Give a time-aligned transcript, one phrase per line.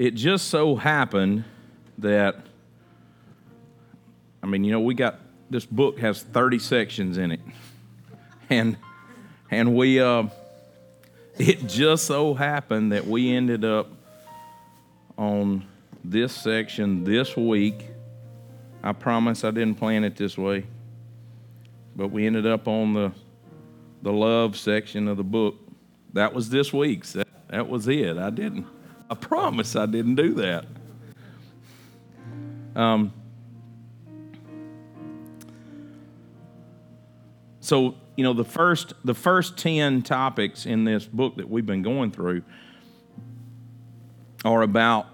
[0.00, 1.44] it just so happened
[1.98, 2.36] that,
[4.42, 7.40] I mean, you know, we got this book has 30 sections in it.
[8.52, 8.76] And,
[9.48, 10.24] and we, uh,
[11.38, 13.86] it just so happened that we ended up
[15.16, 15.64] on
[16.02, 17.86] this section this week.
[18.82, 20.66] I promise I didn't plan it this way,
[21.94, 23.12] but we ended up on the,
[24.02, 25.54] the love section of the book.
[26.14, 27.12] That was this week's.
[27.12, 28.18] That, that was it.
[28.18, 28.66] I didn't.
[29.10, 30.66] I promise I didn't do that.
[32.76, 33.12] Um,
[37.58, 41.82] so you know the first the first 10 topics in this book that we've been
[41.82, 42.42] going through
[44.44, 45.06] are about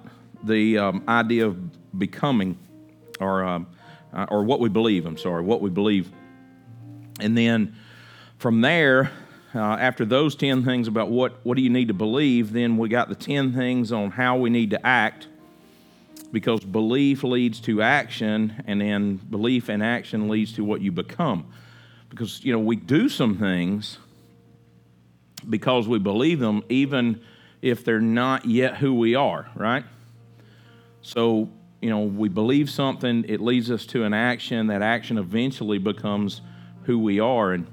[0.44, 2.58] the um, idea of becoming
[3.20, 3.66] or um,
[4.12, 6.10] uh, or what we believe i'm sorry what we believe
[7.20, 7.74] and then
[8.38, 9.10] from there
[9.56, 12.88] uh, after those 10 things about what, what do you need to believe, then we
[12.88, 15.28] got the 10 things on how we need to act
[16.32, 21.46] because belief leads to action, and then belief and action leads to what you become.
[22.10, 23.98] Because, you know, we do some things
[25.48, 27.20] because we believe them, even
[27.62, 29.84] if they're not yet who we are, right?
[31.02, 31.48] So,
[31.80, 34.66] you know, we believe something, it leads us to an action.
[34.66, 36.40] That action eventually becomes
[36.84, 37.52] who we are.
[37.52, 37.66] And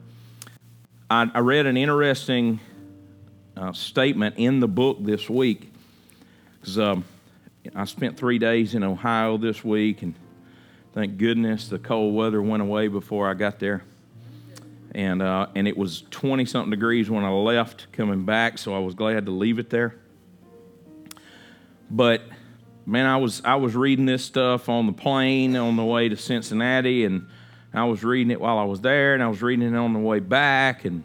[1.09, 2.59] I, I read an interesting
[3.58, 5.72] uh, statement in the book this week
[6.59, 7.04] because um,
[7.76, 10.16] I spent three days in Ohio this week, and
[10.94, 13.84] thank goodness the cold weather went away before I got there.
[14.96, 18.80] And, uh, and it was 20 something degrees when I left coming back, so I
[18.80, 19.96] was glad to leave it there.
[21.90, 22.22] But
[22.86, 26.16] man, I was, I was reading this stuff on the plane on the way to
[26.16, 27.28] Cincinnati, and
[27.74, 30.00] I was reading it while I was there, and I was reading it on the
[30.00, 31.04] way back, and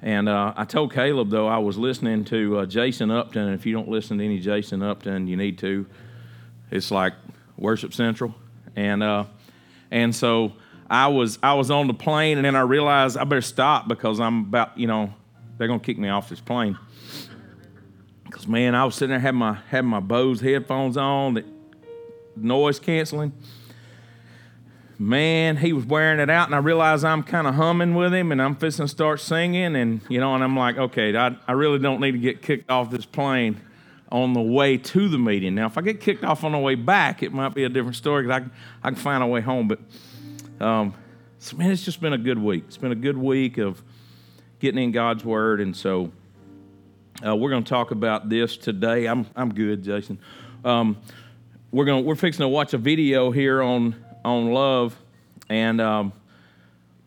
[0.00, 3.66] and uh, I told Caleb though I was listening to uh, Jason Upton, and if
[3.66, 5.86] you don't listen to any Jason Upton, you need to.
[6.70, 7.12] It's like
[7.58, 8.34] Worship Central,
[8.74, 9.24] and uh,
[9.90, 10.54] and so
[10.88, 14.18] I was I was on the plane, and then I realized I better stop because
[14.18, 15.12] I'm about you know
[15.58, 16.78] they're gonna kick me off this plane.
[18.24, 21.44] Because man, I was sitting there having my having my Bose headphones on,
[22.34, 23.34] noise canceling
[25.02, 28.30] man, he was wearing it out, and I realized I'm kind of humming with him,
[28.30, 31.52] and I'm fixing to start singing, and you know, and I'm like, okay, I, I
[31.52, 33.60] really don't need to get kicked off this plane
[34.10, 35.54] on the way to the meeting.
[35.54, 37.96] Now, if I get kicked off on the way back, it might be a different
[37.96, 39.68] story because I, I can find a way home.
[39.68, 39.80] But
[40.64, 40.94] um,
[41.38, 42.64] so, man, it's just been a good week.
[42.68, 43.82] It's been a good week of
[44.60, 46.12] getting in God's Word, and so
[47.26, 49.06] uh, we're going to talk about this today.
[49.06, 50.20] I'm I'm good, Jason.
[50.64, 50.98] Um,
[51.72, 54.96] we're going we're fixing to watch a video here on on love,
[55.48, 56.12] and um,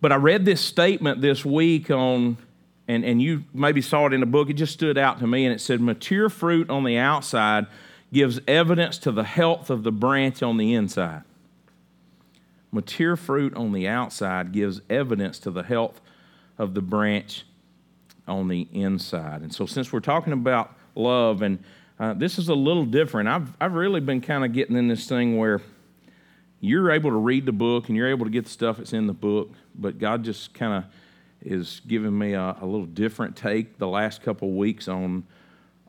[0.02, 2.38] but I read this statement this week on,
[2.88, 4.50] and and you maybe saw it in a book.
[4.50, 7.68] It just stood out to me, and it said, "Mature fruit on the outside
[8.14, 11.24] gives evidence to the health of the branch on the inside."
[12.72, 16.02] Mature fruit on the outside gives evidence to the health
[16.58, 17.46] of the branch
[18.28, 19.42] on the inside.
[19.42, 21.64] And so, since we're talking about love, and
[22.00, 25.08] uh, this is a little different, I've, I've really been kind of getting in this
[25.08, 25.62] thing where
[26.60, 29.08] you're able to read the book and you're able to get the stuff that's in
[29.08, 30.92] the book, but God just kind of
[31.42, 35.24] is giving me a, a, little different take the last couple weeks on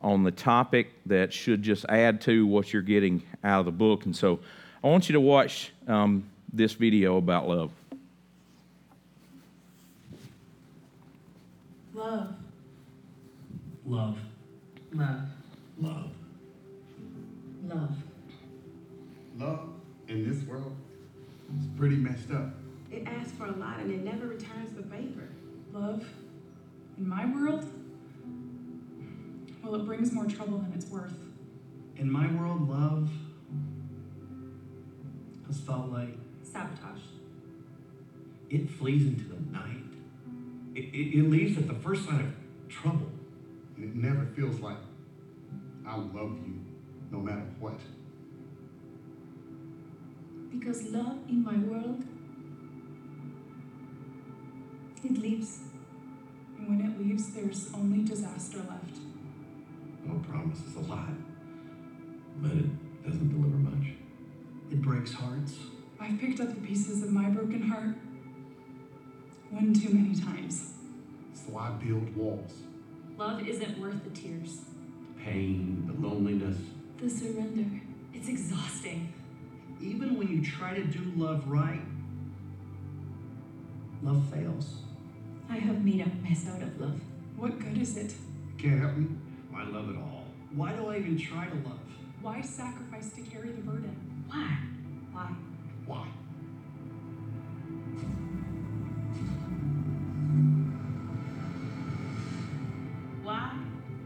[0.03, 4.05] on the topic that should just add to what you're getting out of the book.
[4.05, 4.39] And so
[4.83, 6.23] I want you to watch um,
[6.53, 7.71] this video about love.
[11.95, 12.35] Love.
[13.87, 14.17] Love.
[14.93, 15.21] Love.
[15.79, 16.11] Love.
[17.67, 17.91] Love.
[19.39, 19.66] Love
[20.07, 20.75] in this world
[21.59, 22.53] is pretty messed up.
[22.91, 25.27] It asks for a lot and it never returns the favor.
[25.73, 26.05] Love,
[26.97, 27.65] in my world,
[29.63, 31.13] well, it brings more trouble than it's worth.
[31.97, 33.09] In my world, love
[35.47, 37.01] has felt like Sabotage.
[38.49, 39.83] it flees into the night.
[40.75, 43.09] It, it, it leaves at the first sign of trouble.
[43.75, 44.77] And it never feels like
[45.85, 46.59] I love you
[47.11, 47.79] no matter what.
[50.57, 52.03] Because love in my world,
[55.03, 55.59] it leaves.
[56.57, 58.97] And when it leaves, there's only disaster left.
[60.05, 61.09] No promises a lot,
[62.41, 63.93] but it doesn't deliver much.
[64.71, 65.55] It breaks hearts.
[65.99, 67.95] I've picked up the pieces of my broken heart
[69.49, 70.73] one too many times.
[71.33, 72.51] So I build walls.
[73.17, 74.61] Love isn't worth the tears,
[75.17, 76.57] The Pain, the loneliness.
[76.97, 77.81] The surrender.
[78.13, 79.13] it's exhausting.
[79.81, 81.81] Even when you try to do love right,
[84.01, 84.77] love fails.
[85.49, 86.99] I have made a mess out of love.
[87.37, 88.13] What good is it?
[88.57, 89.07] Can't help me?
[89.55, 90.25] I love it all.
[90.55, 91.79] Why do I even try to love?
[92.21, 93.95] Why sacrifice to carry the burden?
[94.27, 94.57] Why?
[95.11, 95.31] Why?
[95.85, 96.07] Why?
[103.23, 103.51] Why?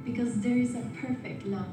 [0.03, 1.67] Because there is a perfect love.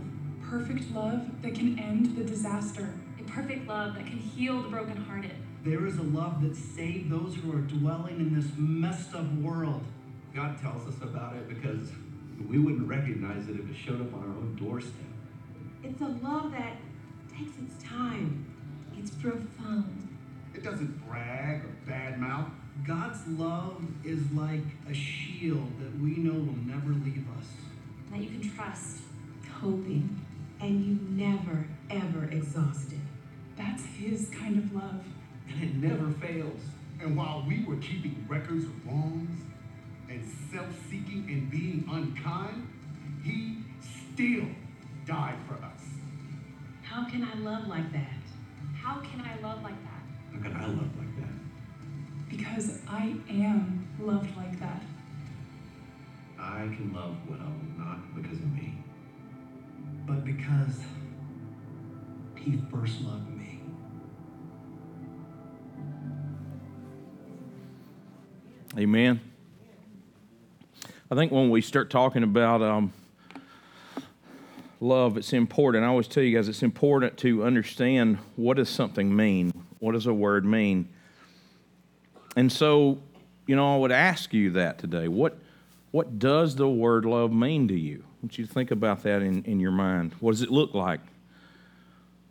[0.49, 2.95] Perfect love that can end the disaster.
[3.19, 5.33] A perfect love that can heal the brokenhearted.
[5.65, 9.83] There is a love that saved those who are dwelling in this messed up world.
[10.35, 11.91] God tells us about it because
[12.49, 14.95] we wouldn't recognize it if it showed up on our own doorstep.
[15.83, 16.77] It's a love that
[17.37, 18.47] takes its time.
[18.97, 20.09] It's profound.
[20.55, 22.51] It doesn't brag or badmouth.
[22.87, 27.47] God's love is like a shield that we know will never leave us.
[28.11, 28.99] That you can trust.
[29.61, 30.25] Hoping.
[30.61, 32.98] And you never, ever exhausted.
[33.59, 35.05] That's his kind of love.
[35.49, 36.61] And it never fails.
[37.01, 39.41] And while we were keeping records of wrongs
[40.09, 42.69] and self-seeking and being unkind,
[43.25, 44.47] he still
[45.07, 45.83] died for us.
[46.83, 48.23] How can I love like that?
[48.81, 50.03] How can I love like that?
[50.33, 52.29] How can I love like that?
[52.29, 54.83] Because I am loved like that.
[56.39, 58.79] I can love well, not because of me.
[60.07, 60.81] But because
[62.37, 63.38] he first loved me.
[68.79, 69.21] Amen.
[71.11, 72.93] I think when we start talking about um,
[74.79, 75.83] love, it's important.
[75.83, 79.51] I always tell you guys it's important to understand what does something mean.
[79.81, 80.89] What does a word mean?
[82.37, 83.01] And so,
[83.49, 85.09] you know, I would ask you that today.
[85.09, 85.37] What
[85.91, 88.05] what does the word love mean to you?
[88.05, 90.15] I want you to think about that in, in your mind.
[90.21, 91.01] What does it look like?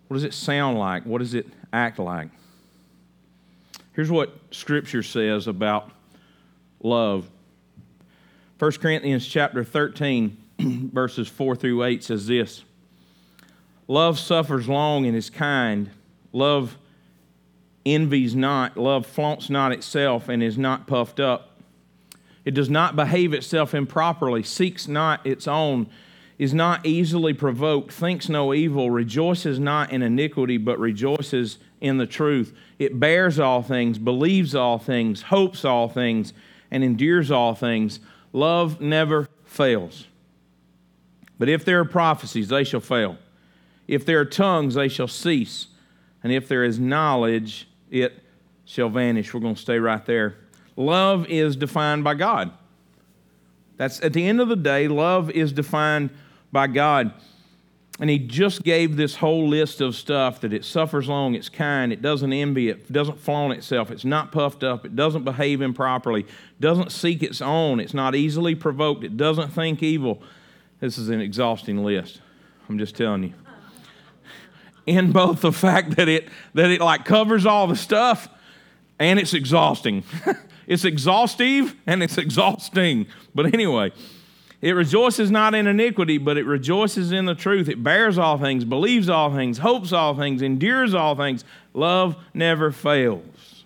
[0.08, 1.04] What does it sound like?
[1.04, 2.30] What does it act like?
[3.92, 5.92] Here's what Scripture says about
[6.82, 7.30] love.
[8.60, 12.64] 1 Corinthians chapter 13, verses 4 through 8 says this
[13.88, 15.90] Love suffers long and is kind.
[16.34, 16.78] Love
[17.86, 18.78] envies not.
[18.78, 21.58] Love flaunts not itself and is not puffed up.
[22.44, 25.90] It does not behave itself improperly, seeks not its own,
[26.38, 32.06] is not easily provoked, thinks no evil, rejoices not in iniquity, but rejoices in the
[32.06, 32.56] truth.
[32.80, 36.34] It bears all things, believes all things, hopes all things,
[36.72, 38.00] and endures all things.
[38.34, 40.08] Love never fails.
[41.40, 43.18] But if there are prophecies, they shall fail.
[43.88, 45.68] If there are tongues, they shall cease.
[46.24, 48.22] And if there is knowledge, it
[48.66, 49.34] shall vanish.
[49.34, 50.36] We're going to stay right there.
[50.76, 52.52] Love is defined by God.
[53.78, 56.10] That's at the end of the day, love is defined
[56.52, 57.14] by God.
[58.00, 61.92] And he just gave this whole list of stuff that it suffers long, it's kind,
[61.92, 66.28] it doesn't envy, it doesn't flaunt itself, it's not puffed up, it doesn't behave improperly,
[66.60, 70.22] doesn't seek its own, it's not easily provoked, it doesn't think evil.
[70.80, 72.22] This is an exhausting list.
[72.70, 73.34] I'm just telling you.
[74.86, 78.30] In both the fact that it that it like covers all the stuff
[79.00, 80.04] and it's exhausting.
[80.68, 83.08] it's exhaustive and it's exhausting.
[83.34, 83.92] But anyway,
[84.62, 87.70] it rejoices not in iniquity, but it rejoices in the truth.
[87.70, 91.44] It bears all things, believes all things, hopes all things, endures all things.
[91.74, 93.66] Love never fails.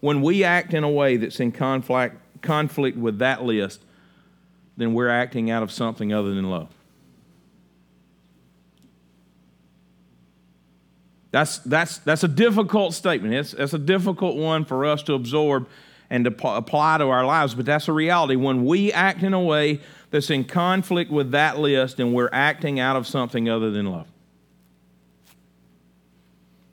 [0.00, 3.82] When we act in a way that's in conflict, conflict with that list,
[4.78, 6.68] then we're acting out of something other than love.
[11.32, 13.34] That's, that's, that's a difficult statement.
[13.34, 15.68] It's, that's a difficult one for us to absorb
[16.10, 18.36] and to apply to our lives, but that's a reality.
[18.36, 22.78] When we act in a way that's in conflict with that list, and we're acting
[22.78, 24.06] out of something other than love.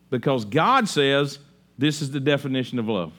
[0.10, 1.40] Because God says
[1.78, 3.14] this is the definition of love.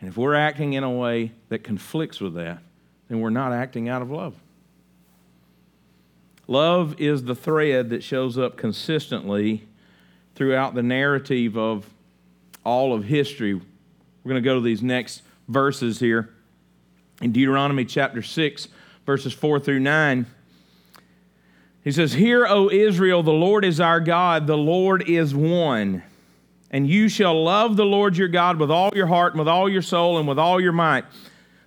[0.00, 2.58] And if we're acting in a way that conflicts with that,
[3.08, 4.34] then we're not acting out of love.
[6.46, 9.66] Love is the thread that shows up consistently
[10.34, 11.90] throughout the narrative of
[12.64, 13.60] all of history.
[14.22, 16.30] We're going to go to these next verses here.
[17.20, 18.68] In Deuteronomy chapter 6,
[19.06, 20.26] verses 4 through 9,
[21.82, 26.02] he says, Hear, O Israel, the Lord is our God, the Lord is one.
[26.70, 29.68] And you shall love the Lord your God with all your heart, and with all
[29.68, 31.04] your soul, and with all your might.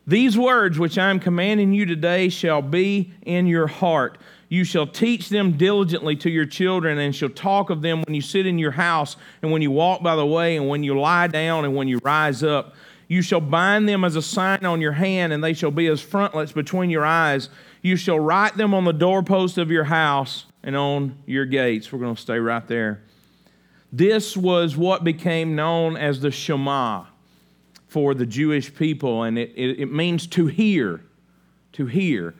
[0.06, 4.18] These words which I am commanding you today shall be in your heart.
[4.52, 8.22] You shall teach them diligently to your children, and shall talk of them when you
[8.22, 11.28] sit in your house, and when you walk by the way, and when you lie
[11.28, 12.74] down, and when you rise up.
[13.08, 16.02] You shall bind them as a sign on your hand, and they shall be as
[16.02, 17.48] frontlets between your eyes.
[17.82, 21.90] You shall write them on the doorpost of your house and on your gates.
[21.90, 23.04] We're going to stay right there.
[23.94, 27.06] This was what became known as the Shema
[27.88, 31.00] for the Jewish people, and it, it, it means to hear.
[31.74, 32.36] To hear.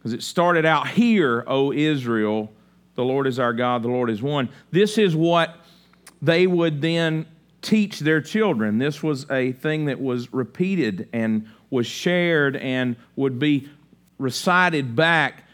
[0.00, 2.50] Because it started out here, O Israel,
[2.94, 4.48] the Lord is our God, the Lord is one.
[4.70, 5.56] This is what
[6.22, 7.26] they would then
[7.60, 8.78] teach their children.
[8.78, 13.68] This was a thing that was repeated and was shared and would be
[14.18, 15.44] recited back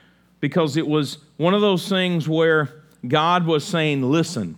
[0.41, 4.57] because it was one of those things where God was saying, Listen,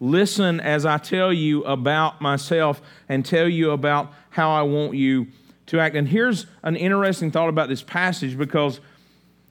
[0.00, 5.28] listen as I tell you about myself and tell you about how I want you
[5.68, 5.94] to act.
[5.94, 8.80] And here's an interesting thought about this passage because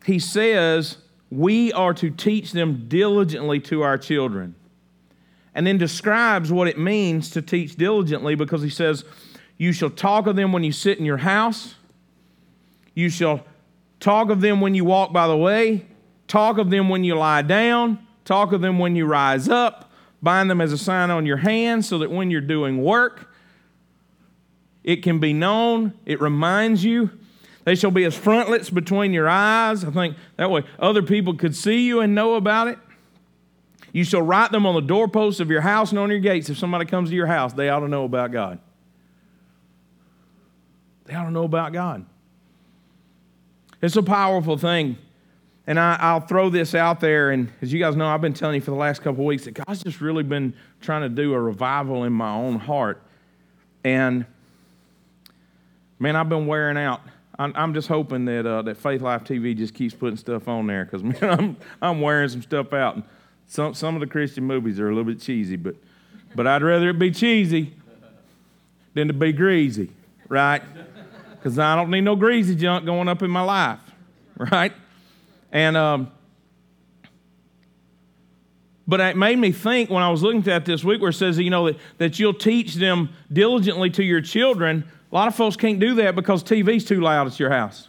[0.05, 0.97] he says,
[1.31, 4.55] We are to teach them diligently to our children.
[5.55, 9.05] And then describes what it means to teach diligently because he says,
[9.57, 11.75] You shall talk of them when you sit in your house,
[12.93, 13.45] you shall
[13.99, 15.85] talk of them when you walk by the way,
[16.27, 20.49] talk of them when you lie down, talk of them when you rise up, bind
[20.49, 23.31] them as a sign on your hand so that when you're doing work,
[24.87, 27.11] it can be known, it reminds you.
[27.65, 29.83] They shall be as frontlets between your eyes.
[29.83, 32.79] I think that way other people could see you and know about it.
[33.91, 36.49] You shall write them on the doorposts of your house and on your gates.
[36.49, 38.59] If somebody comes to your house, they ought to know about God.
[41.03, 42.05] They ought to know about God.
[43.81, 44.97] It's a powerful thing.
[45.67, 47.31] And I, will throw this out there.
[47.31, 49.51] And as you guys know, I've been telling you for the last couple weeks that
[49.51, 53.03] God's just really been trying to do a revival in my own heart.
[53.83, 54.25] And
[55.99, 57.01] man, I've been wearing out.
[57.39, 60.85] I'm, I'm just hoping that uh, that Faithlife TV just keeps putting stuff on there
[60.85, 62.95] because man, I'm I'm wearing some stuff out.
[62.95, 63.03] And
[63.45, 65.75] some some of the Christian movies are a little bit cheesy, but
[66.35, 67.73] but I'd rather it be cheesy
[68.93, 69.91] than to be greasy,
[70.27, 70.61] right?
[71.31, 73.79] Because I don't need no greasy junk going up in my life,
[74.37, 74.73] right?
[75.51, 76.11] And um,
[78.87, 81.37] but it made me think when I was looking at this week where it says,
[81.37, 84.89] you know, that, that you'll teach them diligently to your children.
[85.11, 87.87] A lot of folks can't do that because TV's too loud at your house.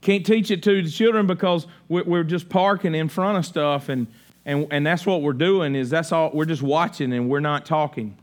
[0.00, 4.06] Can't teach it to the children because we're just parking in front of stuff and,
[4.46, 7.66] and, and that's what we're doing is that's all we're just watching and we're not
[7.66, 8.16] talking.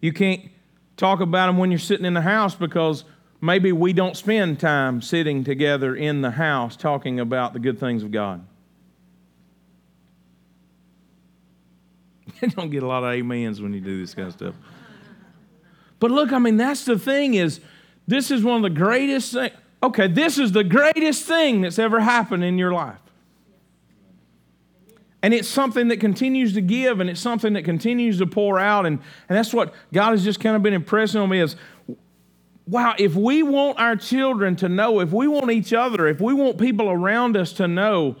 [0.00, 0.50] You can't
[0.96, 3.04] talk about them when you're sitting in the house because
[3.40, 8.02] maybe we don't spend time sitting together in the house talking about the good things
[8.02, 8.44] of God.
[12.40, 14.54] You don't get a lot of amens when you do this kind of stuff.
[15.98, 17.60] But look, I mean, that's the thing is,
[18.06, 19.54] this is one of the greatest things.
[19.82, 22.98] Okay, this is the greatest thing that's ever happened in your life.
[25.22, 28.86] And it's something that continues to give and it's something that continues to pour out.
[28.86, 28.98] And,
[29.28, 31.56] and that's what God has just kind of been impressing on me is
[32.66, 36.32] wow, if we want our children to know, if we want each other, if we
[36.32, 38.16] want people around us to know,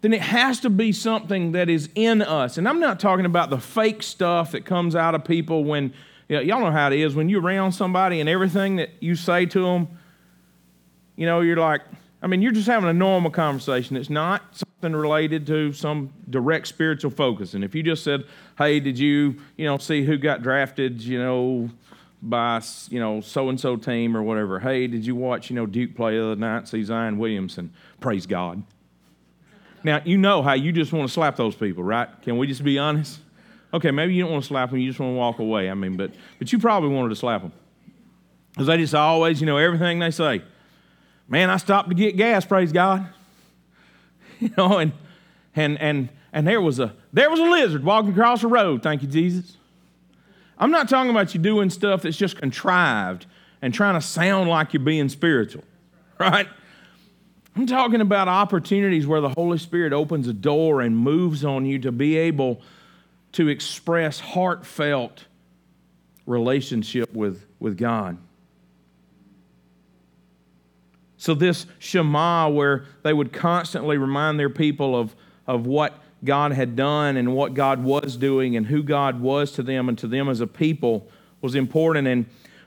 [0.00, 2.56] then it has to be something that is in us.
[2.56, 5.92] And I'm not talking about the fake stuff that comes out of people when,
[6.28, 9.14] you know, y'all know how it is, when you're around somebody and everything that you
[9.14, 9.88] say to them,
[11.16, 11.82] you know, you're like,
[12.22, 13.96] I mean, you're just having a normal conversation.
[13.96, 17.54] It's not something related to some direct spiritual focus.
[17.54, 18.24] And if you just said,
[18.58, 21.70] "Hey, did you, you know, see who got drafted, you know,
[22.22, 24.60] by, you know, so and so team or whatever?
[24.60, 26.68] Hey, did you watch, you know, Duke play the other night?
[26.68, 27.72] See Zion Williamson?
[28.00, 28.62] Praise God."
[29.82, 32.08] Now you know how you just want to slap those people, right?
[32.22, 33.20] Can we just be honest?
[33.72, 34.78] Okay, maybe you don't want to slap them.
[34.80, 35.70] You just want to walk away.
[35.70, 37.52] I mean, but but you probably wanted to slap them
[38.52, 40.42] because they just always, you know, everything they say
[41.30, 43.08] man, I stopped to get gas, praise God.
[44.40, 44.92] You know, and
[45.54, 49.02] and and and there was a there was a lizard walking across the road, thank
[49.02, 49.58] you, Jesus.
[50.56, 53.26] I'm not talking about you doing stuff that's just contrived
[53.60, 55.62] and trying to sound like you're being spiritual,
[56.18, 56.48] right?
[57.56, 61.78] I'm talking about opportunities where the Holy Spirit opens a door and moves on you
[61.80, 62.60] to be able
[63.32, 65.24] to express heartfelt
[66.26, 68.18] relationship with, with God.
[71.16, 75.14] So, this Shema, where they would constantly remind their people of,
[75.46, 79.62] of what God had done and what God was doing and who God was to
[79.62, 81.08] them and to them as a people,
[81.42, 82.06] was important.
[82.06, 82.26] And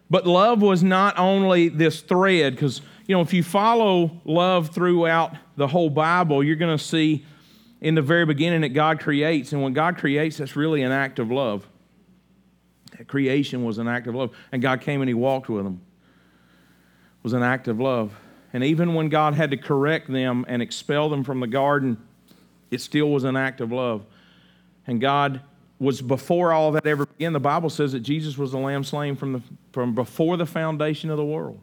[0.09, 5.35] but love was not only this thread, because you know, if you follow love throughout
[5.57, 7.25] the whole Bible, you're going to see
[7.81, 11.19] in the very beginning that God creates, and when God creates, that's really an act
[11.19, 11.67] of love.
[12.97, 15.81] That creation was an act of love, and God came and He walked with them.
[17.17, 18.15] It was an act of love.
[18.53, 21.97] And even when God had to correct them and expel them from the garden,
[22.71, 24.05] it still was an act of love.
[24.87, 25.41] And God
[25.79, 27.33] was before all that ever began.
[27.33, 29.41] The Bible says that Jesus was the lamb slain from, the,
[29.71, 31.59] from before the foundation of the world.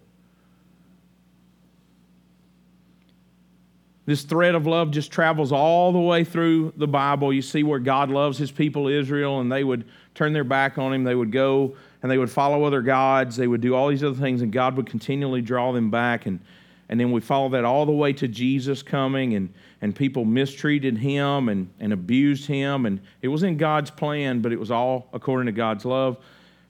[4.11, 7.33] This thread of love just travels all the way through the Bible.
[7.33, 9.85] You see where God loves his people Israel, and they would
[10.17, 11.05] turn their back on him.
[11.05, 13.37] They would go and they would follow other gods.
[13.37, 16.27] They would do all these other things, and God would continually draw them back.
[16.27, 16.41] And,
[16.89, 20.99] and then we follow that all the way to Jesus coming, and, and people mistreated
[20.99, 22.87] him and, and abused him.
[22.87, 26.19] And it was in God's plan, but it was all according to God's love.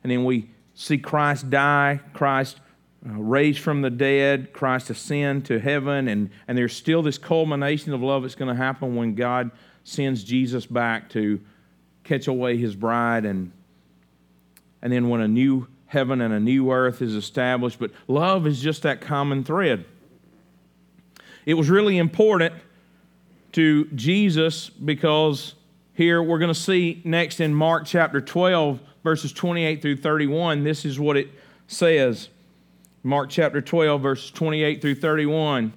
[0.03, 2.61] And then we see Christ die, Christ
[3.07, 7.93] uh, raised from the dead, Christ ascend to heaven, and, and there's still this culmination
[7.93, 9.51] of love that's going to happen when God
[9.85, 11.41] sends Jesus back to
[12.05, 13.53] catch away his bride and
[14.83, 17.79] and then when a new heaven and a new earth is established.
[17.79, 19.85] But love is just that common thread.
[21.45, 22.55] It was really important
[23.53, 25.55] to Jesus because
[25.95, 30.85] here we're going to see next in Mark chapter 12, verses 28 through 31, this
[30.85, 31.29] is what it
[31.67, 32.29] says.
[33.03, 35.73] Mark chapter 12, verses 28 through 31.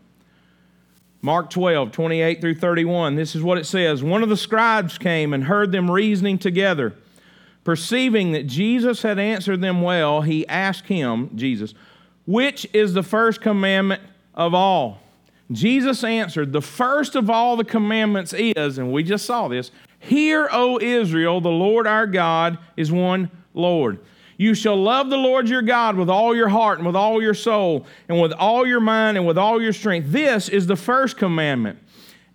[1.22, 4.04] Mark 12, 28 through 31, this is what it says.
[4.04, 6.94] One of the scribes came and heard them reasoning together.
[7.64, 11.74] Perceiving that Jesus had answered them well, he asked him, Jesus,
[12.28, 14.02] which is the first commandment
[14.36, 15.00] of all?
[15.50, 20.50] Jesus answered, The first of all the commandments is, and we just saw this, Hear,
[20.52, 24.00] O Israel, the Lord our God is one Lord.
[24.44, 27.34] You shall love the Lord your God with all your heart and with all your
[27.34, 30.12] soul and with all your mind and with all your strength.
[30.12, 31.80] This is the first commandment.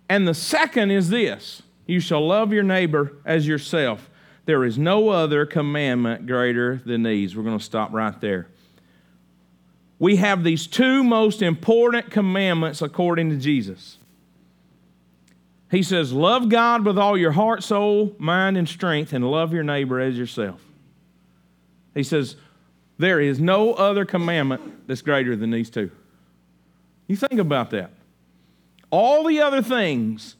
[0.09, 4.09] And the second is this you shall love your neighbor as yourself.
[4.45, 7.35] There is no other commandment greater than these.
[7.35, 8.47] We're going to stop right there.
[9.99, 13.99] We have these two most important commandments according to Jesus.
[15.69, 19.61] He says, Love God with all your heart, soul, mind, and strength, and love your
[19.61, 20.59] neighbor as yourself.
[21.93, 22.35] He says,
[22.97, 25.91] There is no other commandment that's greater than these two.
[27.07, 27.91] You think about that.
[28.91, 30.35] All the other things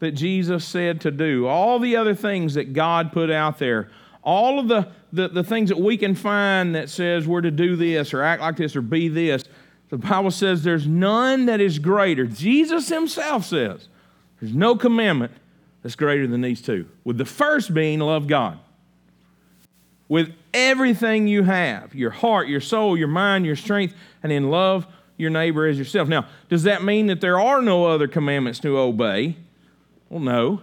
[0.00, 3.90] that Jesus said to do, all the other things that God put out there,
[4.22, 7.76] all of the, the, the things that we can find that says we're to do
[7.76, 9.44] this or act like this or be this,
[9.90, 12.24] the Bible says there's none that is greater.
[12.24, 13.88] Jesus himself says
[14.40, 15.32] there's no commandment
[15.82, 16.86] that's greater than these two.
[17.04, 18.58] With the first being love God.
[20.10, 23.94] With everything you have your heart, your soul, your mind, your strength,
[24.24, 26.08] and in love your neighbor as yourself.
[26.08, 29.36] Now, does that mean that there are no other commandments to obey?
[30.08, 30.62] Well, no.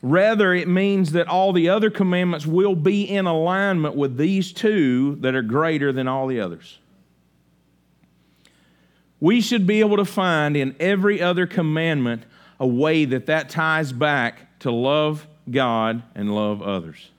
[0.00, 5.16] Rather, it means that all the other commandments will be in alignment with these two
[5.16, 6.78] that are greater than all the others.
[9.20, 12.22] We should be able to find in every other commandment
[12.58, 17.10] a way that that ties back to love God and love others.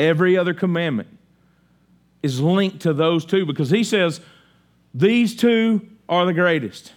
[0.00, 1.08] Every other commandment
[2.22, 4.22] is linked to those two because he says
[4.94, 6.94] these two are the greatest.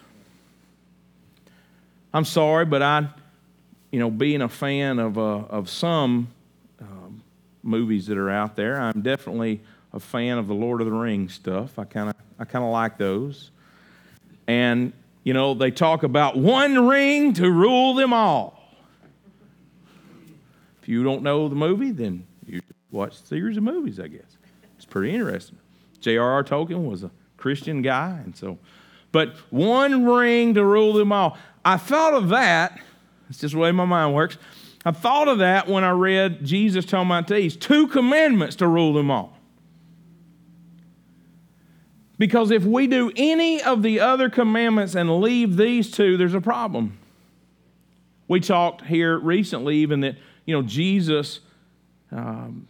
[2.14, 3.10] I'm sorry, but I,
[3.92, 6.30] you know, being a fan of, uh, of some
[6.80, 7.22] um,
[7.62, 9.60] movies that are out there, I'm definitely
[9.92, 11.78] a fan of the Lord of the Rings stuff.
[11.78, 13.52] I kind of I kind of like those.
[14.48, 14.94] And
[15.26, 18.62] you know, they talk about one ring to rule them all.
[20.82, 22.28] If you don't know the movie, then
[22.94, 24.38] you watch a series of movies, I guess.
[24.78, 25.58] It's pretty interesting.
[26.00, 26.44] J.R.R.
[26.44, 28.60] Tolkien was a Christian guy, and so,
[29.12, 31.38] but one ring to rule them all.
[31.66, 32.80] I thought of that.
[33.30, 34.38] It's just the way my mind works.
[34.86, 38.94] I thought of that when I read Jesus talking about these two commandments to rule
[38.94, 39.38] them all.
[42.18, 46.42] Because if we do any of the other commandments and leave these two, there's a
[46.42, 46.98] problem.
[48.28, 51.40] We talked here recently, even that you know Jesus,
[52.12, 52.68] um,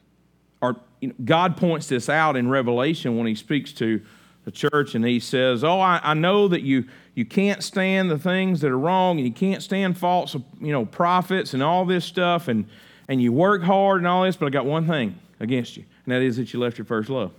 [0.64, 4.02] or you know, God points this out in Revelation when He speaks to
[4.46, 8.18] the church, and He says, "Oh, I, I know that you you can't stand the
[8.18, 12.06] things that are wrong, and you can't stand false, you know, prophets and all this
[12.06, 12.66] stuff, and
[13.08, 16.14] and you work hard and all this, but I got one thing against you, and
[16.14, 17.32] that is that you left your first love."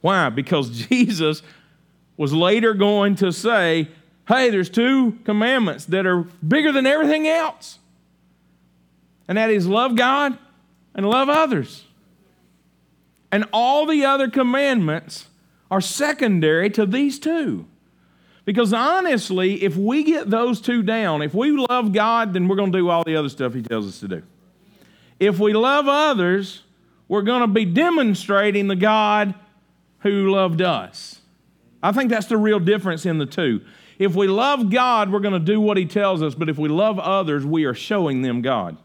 [0.00, 0.28] Why?
[0.28, 1.42] Because Jesus
[2.16, 3.88] was later going to say,
[4.28, 7.78] hey, there's two commandments that are bigger than everything else.
[9.28, 10.38] And that is love God
[10.94, 11.84] and love others.
[13.32, 15.26] And all the other commandments
[15.70, 17.66] are secondary to these two.
[18.44, 22.72] Because honestly, if we get those two down, if we love God, then we're going
[22.72, 24.22] to do all the other stuff He tells us to do.
[25.18, 26.62] If we love others,
[27.08, 29.34] we're going to be demonstrating the God
[30.00, 31.20] who loved us.
[31.82, 33.62] I think that's the real difference in the two.
[33.98, 36.68] If we love God, we're going to do what He tells us, but if we
[36.68, 38.76] love others, we are showing them God.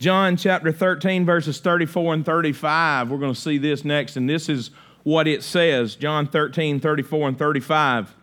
[0.00, 4.48] John chapter 13, verses 34 and 35, we're going to see this next, and this
[4.48, 4.70] is
[5.02, 5.94] what it says.
[5.94, 8.16] John 13, 34, and 35.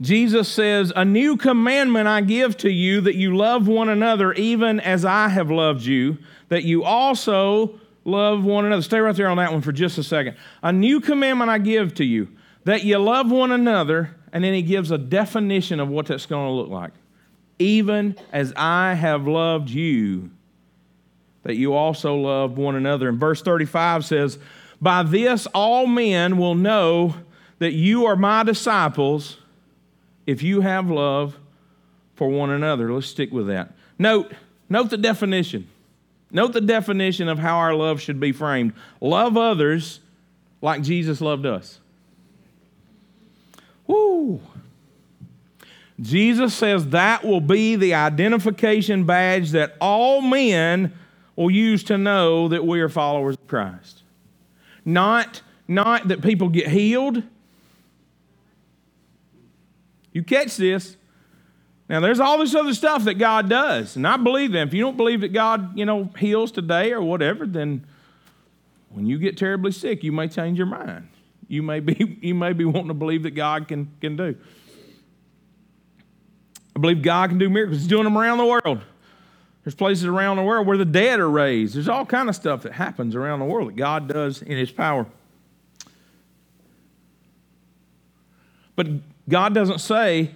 [0.00, 4.78] Jesus says, A new commandment I give to you that you love one another even
[4.78, 6.18] as I have loved you,
[6.48, 8.82] that you also love one another.
[8.82, 10.36] Stay right there on that one for just a second.
[10.62, 12.28] A new commandment I give to you
[12.64, 16.46] that you love one another, and then he gives a definition of what that's going
[16.46, 16.92] to look like.
[17.58, 20.30] Even as I have loved you,
[21.44, 23.08] that you also love one another.
[23.08, 24.38] And verse 35 says,
[24.80, 27.14] By this all men will know
[27.58, 29.38] that you are my disciples
[30.26, 31.38] if you have love
[32.16, 32.92] for one another.
[32.92, 33.72] Let's stick with that.
[33.98, 34.32] Note,
[34.68, 35.68] note the definition.
[36.30, 38.72] Note the definition of how our love should be framed.
[39.00, 40.00] Love others
[40.60, 41.78] like Jesus loved us.
[43.86, 44.40] Woo!
[46.00, 50.92] Jesus says that will be the identification badge that all men
[51.36, 54.02] will use to know that we are followers of Christ.
[54.84, 57.22] Not, not that people get healed.
[60.12, 60.96] You catch this.
[61.88, 64.68] Now, there's all this other stuff that God does, and I believe that.
[64.68, 67.84] If you don't believe that God, you know, heals today or whatever, then
[68.88, 71.08] when you get terribly sick, you may change your mind.
[71.46, 74.34] You may be, you may be wanting to believe that God can, can do.
[76.76, 77.78] I believe God can do miracles.
[77.78, 78.82] He's doing them around the world.
[79.62, 81.74] There's places around the world where the dead are raised.
[81.74, 84.70] There's all kind of stuff that happens around the world that God does in His
[84.70, 85.06] power.
[88.76, 88.88] But
[89.28, 90.32] God doesn't say,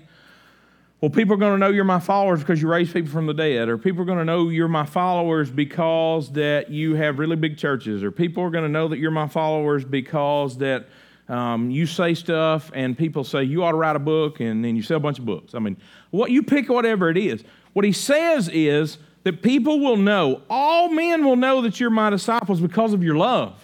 [1.00, 3.34] well, people are going to know you're my followers because you raise people from the
[3.34, 7.36] dead, or people are going to know you're my followers because that you have really
[7.36, 10.88] big churches, or people are going to know that you're my followers because that
[11.28, 14.76] um, you say stuff and people say you ought to write a book and then
[14.76, 15.54] you sell a bunch of books.
[15.54, 15.76] I mean,
[16.10, 17.44] what you pick whatever it is.
[17.74, 22.10] What he says is that people will know, all men will know that you're my
[22.10, 23.62] disciples because of your love.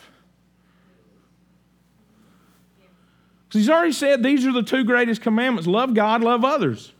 [3.49, 6.93] Because he's already said these are the two greatest commandments love God, love others.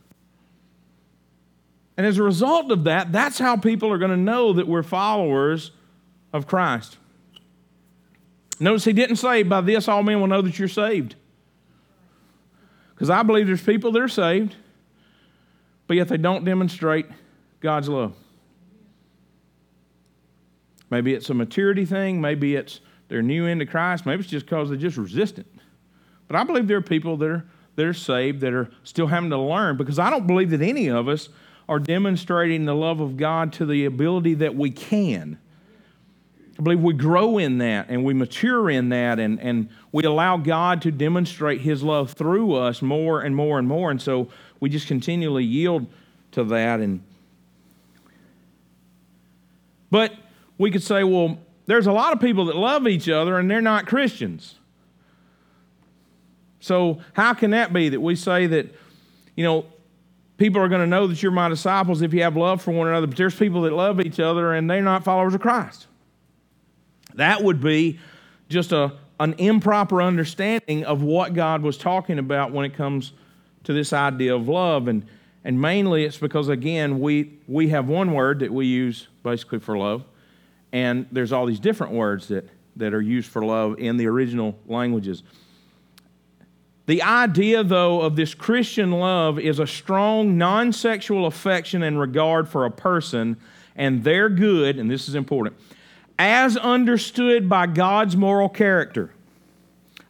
[1.97, 4.83] And as a result of that, that's how people are going to know that we're
[4.83, 5.71] followers
[6.33, 6.97] of Christ.
[8.59, 11.15] Notice he didn't say, By this all men will know that you're saved.
[12.93, 14.55] Because I believe there's people that are saved,
[15.87, 17.07] but yet they don't demonstrate
[17.59, 18.15] God's love.
[20.89, 24.69] Maybe it's a maturity thing, maybe it's they're new into Christ, maybe it's just because
[24.69, 25.47] they're just resistant.
[26.27, 29.29] But I believe there are people that are, that are saved that are still having
[29.29, 31.29] to learn because I don't believe that any of us
[31.67, 35.39] are demonstrating the love of God to the ability that we can.
[36.57, 40.37] I believe we grow in that and we mature in that and, and we allow
[40.37, 43.91] God to demonstrate His love through us more and more and more.
[43.91, 45.85] And so we just continually yield
[46.31, 46.79] to that.
[46.79, 47.01] And
[49.91, 50.13] But
[50.57, 53.61] we could say, well, there's a lot of people that love each other and they're
[53.61, 54.55] not Christians.
[56.59, 58.73] So how can that be that we say that,
[59.35, 59.65] you know,
[60.37, 62.87] people are going to know that you're my disciples if you have love for one
[62.87, 65.87] another, but there's people that love each other and they're not followers of Christ?
[67.15, 67.99] That would be
[68.49, 73.13] just a, an improper understanding of what God was talking about when it comes
[73.63, 74.87] to this idea of love.
[74.87, 75.05] And,
[75.43, 79.77] and mainly it's because, again, we, we have one word that we use basically for
[79.77, 80.03] love,
[80.71, 84.57] and there's all these different words that, that are used for love in the original
[84.67, 85.23] languages.
[86.85, 92.47] The idea, though, of this Christian love is a strong non sexual affection and regard
[92.47, 93.37] for a person
[93.75, 95.55] and their good, and this is important,
[96.17, 99.11] as understood by God's moral character,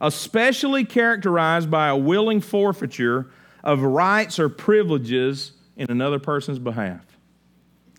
[0.02, 3.32] especially characterized by a willing forfeiture
[3.64, 7.02] of rights or privileges in another person's behalf.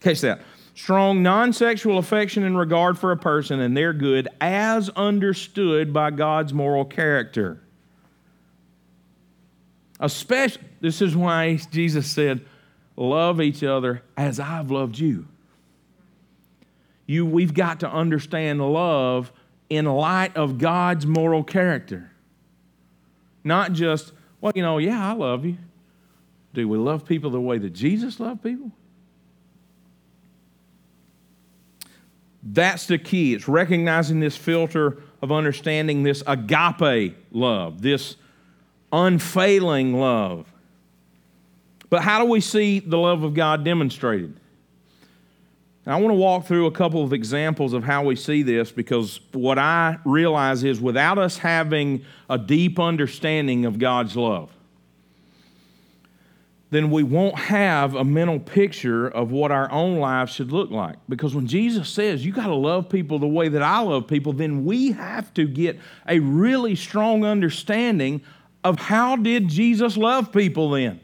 [0.00, 0.40] Catch that.
[0.74, 6.10] Strong non sexual affection and regard for a person and their good as understood by
[6.10, 7.62] God's moral character.
[9.98, 12.44] Especially, this is why Jesus said,
[12.96, 15.26] Love each other as I've loved you.
[17.06, 19.32] You, we've got to understand love
[19.68, 22.10] in light of God's moral character.
[23.44, 25.56] Not just, well, you know, yeah, I love you.
[26.52, 28.72] Do we love people the way that Jesus loved people?
[32.42, 33.34] That's the key.
[33.34, 38.16] It's recognizing this filter of understanding this agape love, this
[38.92, 40.52] unfailing love.
[41.90, 44.38] But how do we see the love of God demonstrated?
[45.86, 48.72] Now, I want to walk through a couple of examples of how we see this
[48.72, 54.50] because what I realize is without us having a deep understanding of God's love,
[56.70, 60.96] then we won't have a mental picture of what our own lives should look like.
[61.08, 64.32] Because when Jesus says, you got to love people the way that I love people,
[64.32, 68.22] then we have to get a really strong understanding
[68.64, 71.00] of how did Jesus love people then?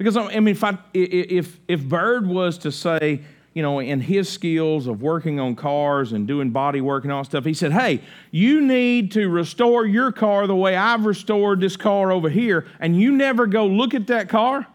[0.00, 3.20] Because I mean, if I, if if Bird was to say,
[3.52, 7.22] you know, in his skills of working on cars and doing body work and all
[7.22, 11.60] that stuff, he said, Hey, you need to restore your car the way I've restored
[11.60, 14.66] this car over here, and you never go look at that car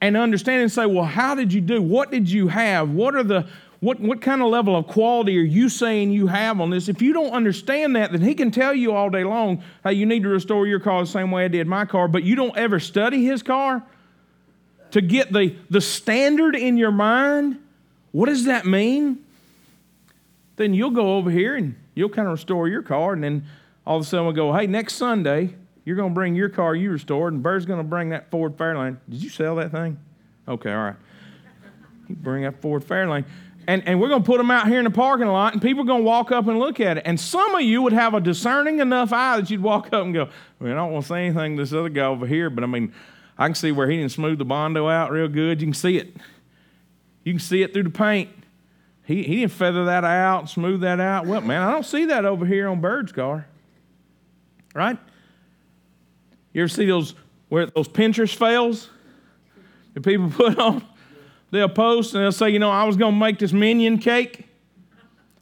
[0.00, 1.82] and understand and say, Well, how did you do?
[1.82, 2.90] What did you have?
[2.90, 3.48] What are the
[3.80, 6.88] what, what kind of level of quality are you saying you have on this?
[6.88, 10.06] If you don't understand that, then he can tell you all day long, hey, you
[10.06, 12.56] need to restore your car the same way I did my car, but you don't
[12.56, 13.82] ever study his car
[14.92, 17.58] to get the, the standard in your mind,
[18.12, 19.24] what does that mean?
[20.56, 23.44] Then you'll go over here and you'll kind of restore your car, and then
[23.86, 26.74] all of a sudden we'll go, hey, next Sunday, you're going to bring your car
[26.74, 28.98] you restored, and Bird's going to bring that Ford Fairlane.
[29.08, 29.98] Did you sell that thing?
[30.46, 30.96] Okay, all right.
[32.08, 33.24] You bring that Ford Fairlane.
[33.66, 35.84] And, and we're going to put them out here in the parking lot, and people
[35.84, 37.04] are going to walk up and look at it.
[37.06, 40.12] And some of you would have a discerning enough eye that you'd walk up and
[40.12, 40.28] go,
[40.58, 42.66] well, I don't want to say anything to this other guy over here, but I
[42.66, 42.92] mean,
[43.38, 45.60] I can see where he didn't smooth the Bondo out real good.
[45.60, 46.16] You can see it.
[47.24, 48.30] You can see it through the paint.
[49.04, 51.26] He, he didn't feather that out, smooth that out.
[51.26, 53.46] Well, man, I don't see that over here on Bird's car.
[54.74, 54.98] Right?
[56.52, 57.14] You ever see those
[57.48, 58.88] where those Pinterest fails
[59.94, 60.84] that people put on?
[61.52, 64.48] they'll post and they'll say, you know, I was going to make this minion cake.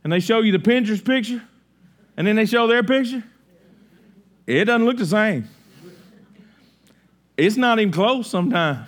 [0.05, 1.43] And they show you the Pinterest picture.
[2.17, 3.25] And then they show their picture.
[4.47, 5.49] It doesn't look the same.
[7.41, 8.87] It's not even close sometimes.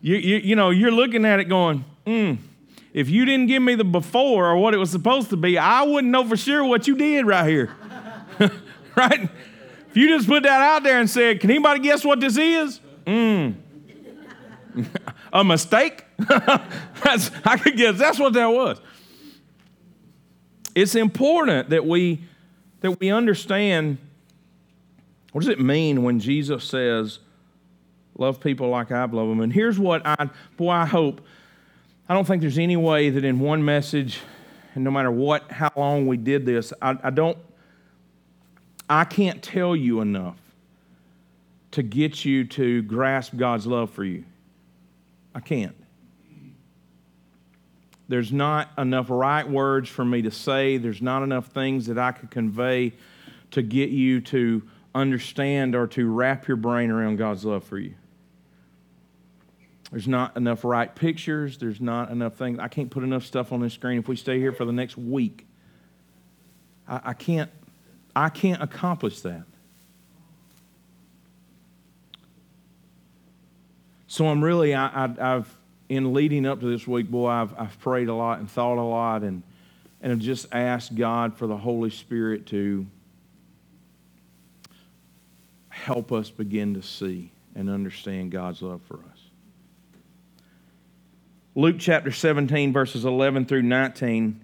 [0.00, 2.34] You, you, you know, you're looking at it going, hmm,
[2.92, 5.82] if you didn't give me the before or what it was supposed to be, I
[5.82, 7.74] wouldn't know for sure what you did right here.
[8.96, 9.30] right?
[9.88, 12.80] If you just put that out there and said, can anybody guess what this is?
[13.06, 13.52] Hmm
[15.32, 16.04] a mistake?
[16.18, 18.80] that's, I could guess that's what that was.
[20.74, 22.24] It's important that we,
[22.80, 23.98] that we understand
[25.32, 27.18] what does it mean when Jesus says,
[28.16, 29.40] love people like I've loved them?
[29.40, 31.26] And here's what I, boy, I hope.
[32.08, 34.20] I don't think there's any way that in one message,
[34.74, 37.38] and no matter what, how long we did this, I, I don't,
[38.88, 40.36] I can't tell you enough
[41.70, 44.24] to get you to grasp God's love for you.
[45.34, 45.74] I can't.
[48.08, 50.76] There's not enough right words for me to say.
[50.76, 52.92] There's not enough things that I could convey
[53.52, 54.62] to get you to
[54.94, 57.94] understand or to wrap your brain around God's love for you.
[59.90, 61.58] There's not enough right pictures.
[61.58, 62.58] There's not enough things.
[62.58, 63.98] I can't put enough stuff on this screen.
[63.98, 65.46] If we stay here for the next week,
[66.88, 67.50] I, I can't.
[68.14, 69.44] I can't accomplish that.
[74.06, 75.48] So I'm really, I, have
[75.88, 78.82] in leading up to this week, boy, I've, I've prayed a lot and thought a
[78.82, 79.42] lot and,
[80.02, 82.86] and have just asked God for the Holy Spirit to
[85.82, 89.18] help us begin to see and understand God's love for us.
[91.56, 94.40] Luke chapter 17, verses 11 through 19.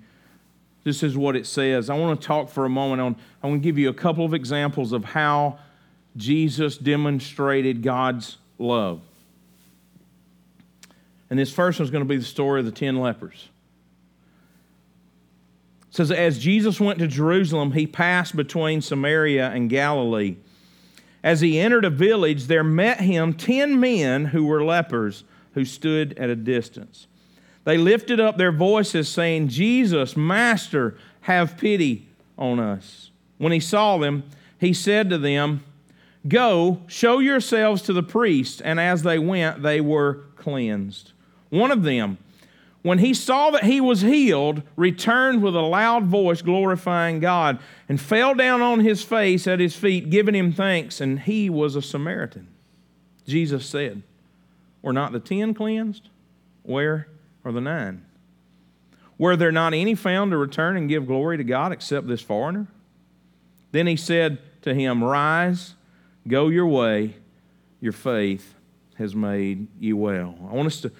[0.82, 1.90] This is what it says.
[1.90, 4.24] I want to talk for a moment on, I want to give you a couple
[4.24, 5.60] of examples of how
[6.16, 9.00] Jesus demonstrated God's love.
[11.30, 13.48] And this first one is going to be the story of the ten lepers.
[15.88, 20.36] It says, As Jesus went to Jerusalem, he passed between Samaria and Galilee.
[21.28, 26.18] As he entered a village, there met him ten men who were lepers, who stood
[26.18, 27.06] at a distance.
[27.64, 33.10] They lifted up their voices, saying, Jesus, Master, have pity on us.
[33.36, 34.22] When he saw them,
[34.58, 35.62] he said to them,
[36.26, 38.62] Go, show yourselves to the priest.
[38.64, 41.12] And as they went, they were cleansed.
[41.50, 42.16] One of them,
[42.88, 48.00] when he saw that he was healed, returned with a loud voice, glorifying God, and
[48.00, 50.98] fell down on his face at his feet, giving him thanks.
[50.98, 52.48] And he was a Samaritan.
[53.26, 54.02] Jesus said,
[54.80, 56.08] Were not the ten cleansed?
[56.62, 57.08] Where
[57.44, 58.06] are the nine?
[59.18, 62.68] Were there not any found to return and give glory to God except this foreigner?
[63.70, 65.74] Then he said to him, Rise,
[66.26, 67.16] go your way,
[67.82, 68.54] your faith
[68.94, 70.38] has made you well.
[70.50, 70.92] I want us to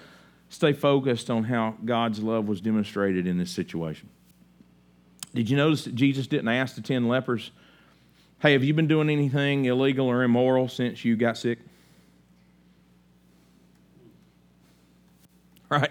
[0.49, 4.09] stay focused on how God's love was demonstrated in this situation.
[5.35, 7.51] Did you notice that Jesus didn't ask the 10 lepers,
[8.41, 11.59] Hey, have you been doing anything illegal or immoral since you got sick?
[15.69, 15.91] Right?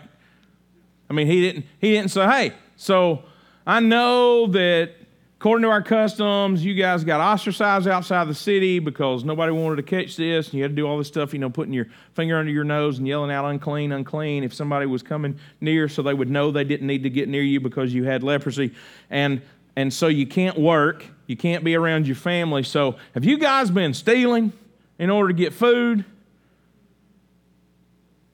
[1.09, 3.23] I mean, he didn't, he didn't say, Hey, so
[3.65, 4.91] I know that
[5.39, 9.83] according to our customs, you guys got ostracized outside the city because nobody wanted to
[9.83, 12.37] catch this, and you had to do all this stuff, you know, putting your finger
[12.37, 16.13] under your nose and yelling out unclean, unclean if somebody was coming near so they
[16.13, 18.73] would know they didn't need to get near you because you had leprosy.
[19.09, 19.41] And
[19.75, 22.63] and so you can't work, you can't be around your family.
[22.63, 24.51] So have you guys been stealing
[24.97, 26.03] in order to get food?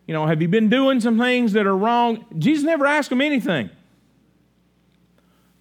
[0.08, 2.24] You know, have you been doing some things that are wrong?
[2.38, 3.70] Jesus never asked them anything.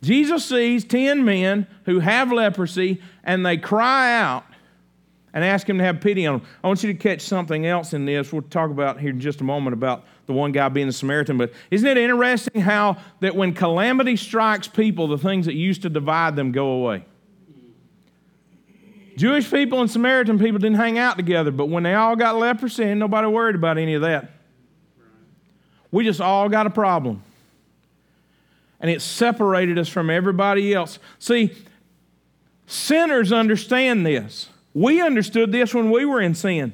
[0.03, 4.45] Jesus sees 10 men who have leprosy and they cry out
[5.33, 6.49] and ask him to have pity on them.
[6.63, 8.33] I want you to catch something else in this.
[8.33, 11.39] We'll talk about here in just a moment about the one guy being the Samaritan.
[11.39, 15.89] But isn't it interesting how that when calamity strikes people, the things that used to
[15.89, 17.05] divide them go away?
[19.17, 22.83] Jewish people and Samaritan people didn't hang out together, but when they all got leprosy,
[22.83, 24.31] ain't nobody worried about any of that.
[25.91, 27.23] We just all got a problem
[28.83, 30.99] and it separated us from everybody else.
[31.21, 31.55] See,
[32.67, 34.49] sinners understand this.
[34.75, 36.73] We understood this when we were in sin.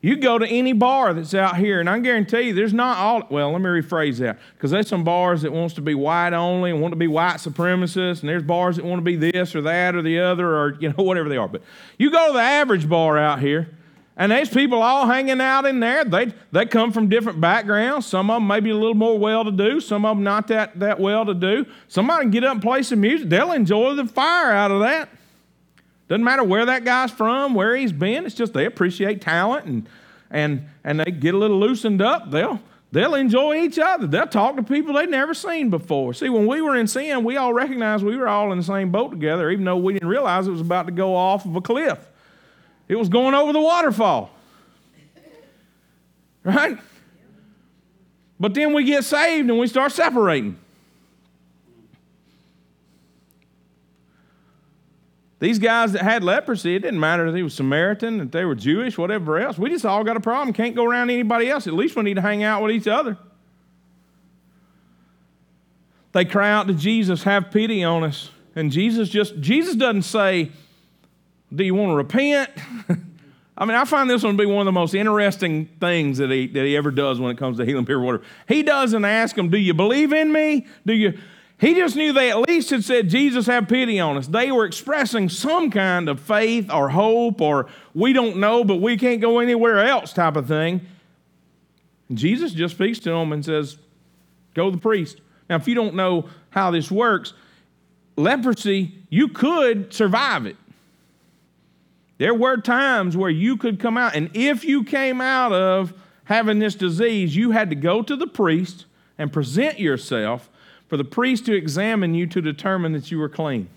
[0.00, 3.22] You go to any bar that's out here, and I guarantee you, there's not all.
[3.30, 6.72] Well, let me rephrase that, because there's some bars that wants to be white only
[6.72, 9.62] and want to be white supremacists, and there's bars that want to be this or
[9.62, 11.48] that or the other or you know whatever they are.
[11.48, 11.62] But
[11.98, 13.78] you go to the average bar out here,
[14.16, 16.04] and there's people all hanging out in there.
[16.04, 18.06] They, they come from different backgrounds.
[18.06, 20.78] Some of them maybe a little more well to do, some of them not that,
[20.78, 21.66] that well to do.
[21.88, 23.28] Somebody can get up and play some music.
[23.28, 25.08] They'll enjoy the fire out of that.
[26.06, 28.24] Doesn't matter where that guy's from, where he's been.
[28.24, 29.88] It's just they appreciate talent and,
[30.30, 32.30] and, and they get a little loosened up.
[32.30, 32.60] They'll,
[32.92, 34.06] they'll enjoy each other.
[34.06, 36.14] They'll talk to people they've never seen before.
[36.14, 38.92] See, when we were in sin, we all recognized we were all in the same
[38.92, 41.60] boat together, even though we didn't realize it was about to go off of a
[41.60, 41.98] cliff.
[42.88, 44.30] It was going over the waterfall.
[46.42, 46.78] Right?
[48.38, 50.58] But then we get saved and we start separating.
[55.40, 58.54] These guys that had leprosy, it didn't matter if they were Samaritan, if they were
[58.54, 59.58] Jewish, whatever else.
[59.58, 60.54] We just all got a problem.
[60.54, 61.66] Can't go around anybody else.
[61.66, 63.18] At least we need to hang out with each other.
[66.12, 68.30] They cry out to Jesus, have pity on us.
[68.56, 70.50] And Jesus just, Jesus doesn't say,
[71.54, 72.50] do you want to repent?
[73.56, 76.30] I mean, I find this one to be one of the most interesting things that
[76.30, 78.18] he, that he ever does when it comes to healing people.
[78.48, 80.66] He doesn't ask them, Do you believe in me?
[80.84, 81.18] Do you?
[81.60, 84.26] He just knew they at least had said, Jesus, have pity on us.
[84.26, 88.96] They were expressing some kind of faith or hope or we don't know, but we
[88.96, 90.80] can't go anywhere else type of thing.
[92.12, 93.78] Jesus just speaks to them and says,
[94.54, 95.20] Go to the priest.
[95.48, 97.34] Now, if you don't know how this works,
[98.16, 100.56] leprosy, you could survive it.
[102.18, 105.92] There were times where you could come out, and if you came out of
[106.24, 108.86] having this disease, you had to go to the priest
[109.18, 110.48] and present yourself
[110.88, 113.68] for the priest to examine you to determine that you were clean.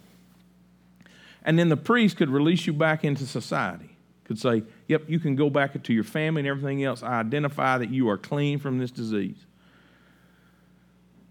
[1.43, 3.95] And then the priest could release you back into society,
[4.25, 7.03] could say, Yep, you can go back to your family and everything else.
[7.03, 9.37] I identify that you are clean from this disease.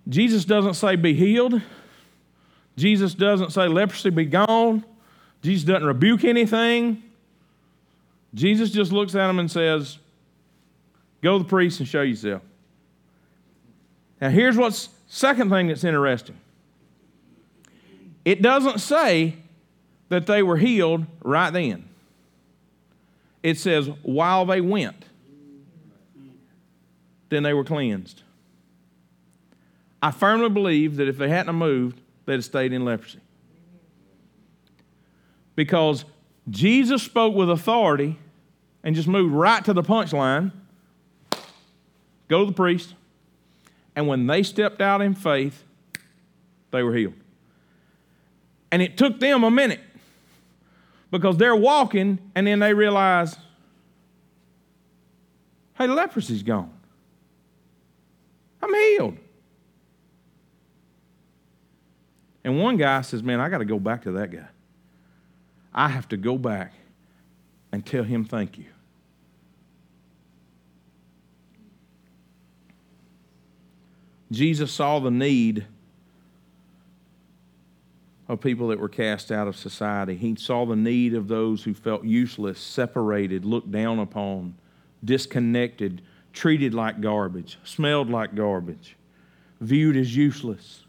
[0.08, 1.60] Jesus doesn't say be healed.
[2.76, 4.84] Jesus doesn't say leprosy be gone.
[5.42, 7.02] Jesus doesn't rebuke anything.
[8.34, 9.98] Jesus just looks at him and says,
[11.22, 12.42] Go to the priest and show yourself.
[14.20, 16.36] Now, here's what's second thing that's interesting.
[18.24, 19.36] It doesn't say
[20.08, 21.88] that they were healed right then.
[23.42, 25.04] It says while they went,
[27.28, 28.22] then they were cleansed.
[30.02, 33.20] I firmly believe that if they hadn't moved, they'd have stayed in leprosy
[35.56, 36.04] because
[36.48, 38.16] Jesus spoke with authority
[38.84, 40.52] and just moved right to the punchline
[42.28, 42.94] go to the priest.
[43.94, 45.64] And when they stepped out in faith,
[46.70, 47.14] they were healed.
[48.70, 49.80] And it took them a minute
[51.10, 53.36] because they're walking and then they realize,
[55.78, 56.72] hey, the leprosy's gone.
[58.62, 59.16] I'm healed.
[62.44, 64.46] And one guy says, man, I got to go back to that guy.
[65.76, 66.72] I have to go back
[67.70, 68.64] and tell him thank you.
[74.32, 75.66] Jesus saw the need
[78.28, 80.16] of people that were cast out of society.
[80.16, 84.54] He saw the need of those who felt useless, separated, looked down upon,
[85.04, 86.02] disconnected,
[86.32, 88.96] treated like garbage, smelled like garbage,
[89.60, 90.85] viewed as useless.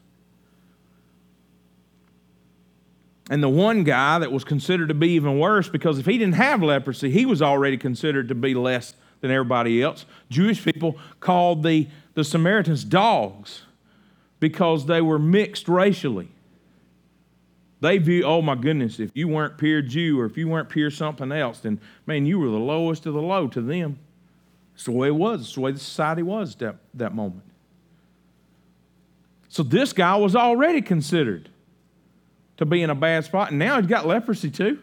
[3.30, 6.36] And the one guy that was considered to be even worse because if he didn't
[6.36, 10.06] have leprosy, he was already considered to be less than everybody else.
[10.30, 13.64] Jewish people called the, the Samaritans dogs
[14.40, 16.30] because they were mixed racially.
[17.80, 20.90] They view, oh my goodness, if you weren't pure Jew or if you weren't pure
[20.90, 24.00] something else, then man, you were the lowest of the low to them.
[24.74, 25.42] It's the way it was.
[25.42, 27.44] It's the way the society was that, that moment.
[29.50, 31.50] So this guy was already considered
[32.58, 34.80] to be in a bad spot, and now he's got leprosy too.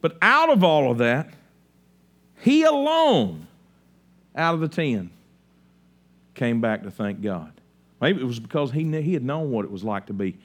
[0.00, 1.30] But out of all of that,
[2.40, 3.46] he alone,
[4.34, 5.10] out of the ten,
[6.34, 7.52] came back to thank God.
[8.00, 10.36] Maybe it was because he, knew, he had known what it was like to be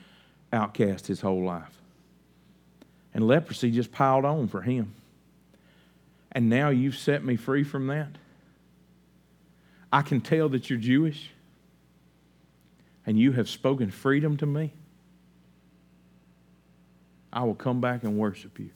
[0.54, 1.76] outcast his whole life.
[3.16, 4.93] And leprosy just piled on for him.
[6.32, 8.10] And now you've set me free from that.
[9.91, 11.32] I can tell that you're Jewish
[13.08, 14.74] and you have spoken freedom to me.
[17.32, 18.70] I will come back and worship you.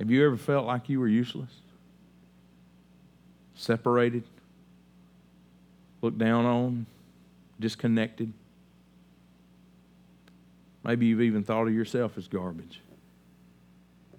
[0.00, 1.52] Have you ever felt like you were useless?
[3.54, 4.24] Separated?
[6.02, 6.86] Looked down on?
[7.60, 8.32] Disconnected?
[10.82, 12.80] Maybe you've even thought of yourself as garbage.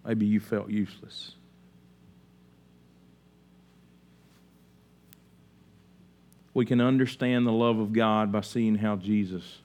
[0.06, 1.34] Maybe you felt useless.
[6.56, 9.60] We can understand the love of God by seeing how Jesus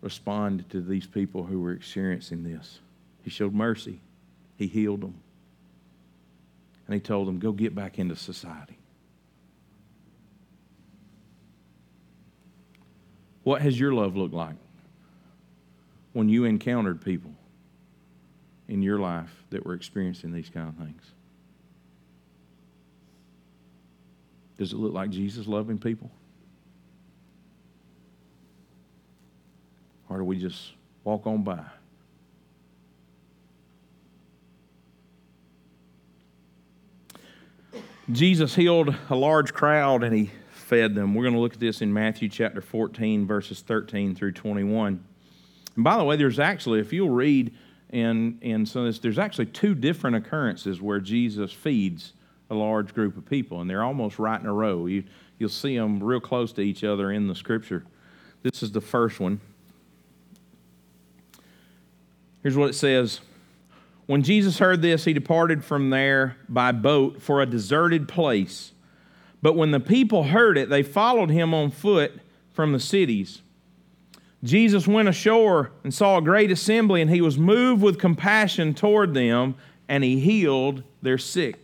[0.00, 2.80] responded to these people who were experiencing this.
[3.22, 4.00] He showed mercy.
[4.56, 5.14] He healed them.
[6.86, 8.76] And he told them, go get back into society.
[13.44, 14.56] What has your love looked like
[16.12, 17.30] when you encountered people
[18.66, 21.02] in your life that were experiencing these kind of things?
[24.56, 26.10] Does it look like Jesus loving people?
[30.08, 31.64] Or do we just walk on by?
[38.12, 41.14] Jesus healed a large crowd and he fed them.
[41.14, 45.02] We're going to look at this in Matthew chapter 14, verses 13 through 21.
[45.74, 47.54] And by the way, there's actually, if you'll read
[47.90, 52.12] in, in some of this, there's actually two different occurrences where Jesus feeds
[52.50, 54.86] a large group of people, and they're almost right in a row.
[54.86, 55.04] You,
[55.38, 57.84] you'll see them real close to each other in the scripture.
[58.42, 59.40] This is the first one.
[62.42, 63.20] Here's what it says
[64.06, 68.72] when Jesus heard this, he departed from there by boat for a deserted place.
[69.40, 72.12] But when the people heard it, they followed him on foot
[72.52, 73.40] from the cities.
[74.42, 79.14] Jesus went ashore and saw a great assembly, and he was moved with compassion toward
[79.14, 79.54] them,
[79.88, 81.63] and he healed their sick.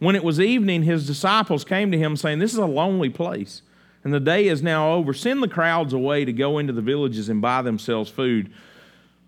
[0.00, 3.62] When it was evening, his disciples came to him, saying, This is a lonely place,
[4.02, 5.12] and the day is now over.
[5.12, 8.50] Send the crowds away to go into the villages and buy themselves food.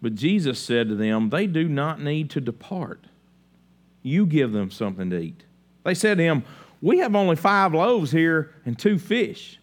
[0.00, 3.04] But Jesus said to them, They do not need to depart.
[4.02, 5.44] You give them something to eat.
[5.84, 6.42] They said to him,
[6.80, 9.60] We have only five loaves here and two fish.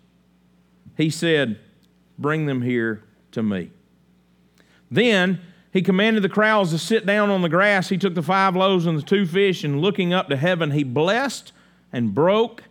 [0.95, 1.59] He said,
[2.19, 3.71] Bring them here to me.
[4.91, 5.41] Then
[5.71, 7.89] he commanded the crowds to sit down on the grass.
[7.89, 10.83] He took the five loaves and the two fish, and looking up to heaven, he
[10.83, 11.51] blessed
[11.93, 12.63] and broke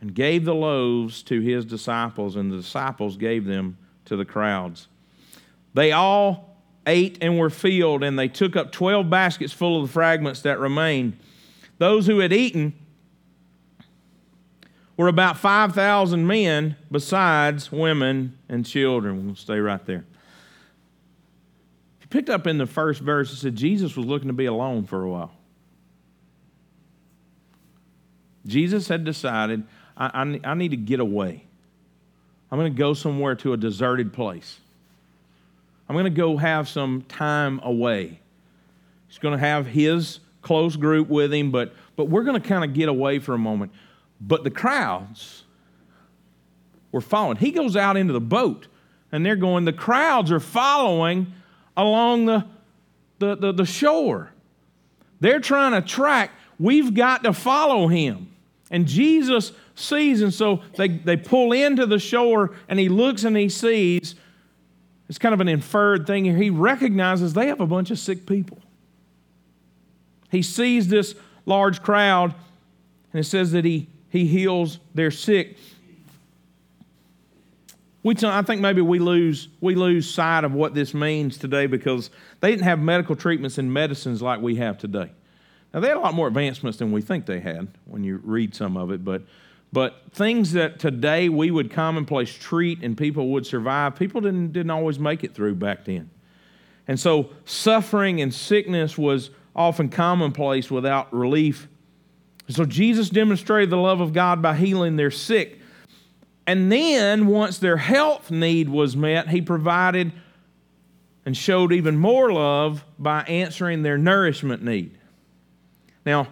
[0.00, 4.88] and gave the loaves to his disciples, and the disciples gave them to the crowds.
[5.74, 9.92] They all ate and were filled, and they took up 12 baskets full of the
[9.92, 11.18] fragments that remained.
[11.78, 12.74] Those who had eaten
[14.96, 19.24] were about 5,000 men, besides women and children.
[19.26, 20.04] We'll stay right there.
[22.10, 25.04] Picked up in the first verse, it said Jesus was looking to be alone for
[25.04, 25.32] a while.
[28.46, 29.64] Jesus had decided,
[29.96, 31.44] I, I, I need to get away.
[32.50, 34.58] I'm going to go somewhere to a deserted place.
[35.88, 38.20] I'm going to go have some time away.
[39.06, 42.64] He's going to have his close group with him, but, but we're going to kind
[42.64, 43.72] of get away for a moment.
[44.20, 45.44] But the crowds
[46.90, 47.36] were following.
[47.36, 48.66] He goes out into the boat,
[49.12, 51.32] and they're going, the crowds are following
[51.76, 52.46] along the,
[53.18, 54.32] the, the, the shore.
[55.20, 56.30] They're trying to track.
[56.58, 58.34] We've got to follow him.
[58.70, 63.36] And Jesus sees, and so they, they pull into the shore, and he looks and
[63.36, 64.14] he sees
[65.10, 66.36] it's kind of an inferred thing here.
[66.36, 68.58] He recognizes they have a bunch of sick people.
[70.30, 71.16] He sees this
[71.46, 72.32] large crowd,
[73.12, 75.56] and it says that he, he heals their sick.
[78.02, 81.66] We t- I think maybe we lose, we lose sight of what this means today
[81.66, 85.10] because they didn't have medical treatments and medicines like we have today.
[85.74, 88.54] Now, they had a lot more advancements than we think they had when you read
[88.54, 89.22] some of it, but
[89.72, 94.70] but things that today we would commonplace treat and people would survive, people didn't, didn't
[94.70, 96.10] always make it through back then.
[96.88, 101.68] And so suffering and sickness was often commonplace without relief.
[102.48, 105.59] So Jesus demonstrated the love of God by healing their sick.
[106.50, 110.10] And then, once their health need was met, he provided
[111.24, 114.98] and showed even more love by answering their nourishment need.
[116.04, 116.26] Now,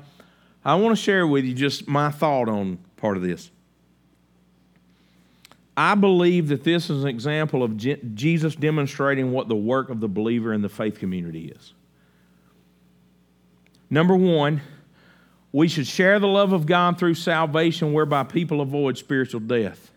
[0.64, 3.52] I want to share with you just my thought on part of this.
[5.76, 10.08] I believe that this is an example of Jesus demonstrating what the work of the
[10.08, 11.74] believer in the faith community is.
[13.88, 14.62] Number one,
[15.52, 19.92] we should share the love of God through salvation, whereby people avoid spiritual death.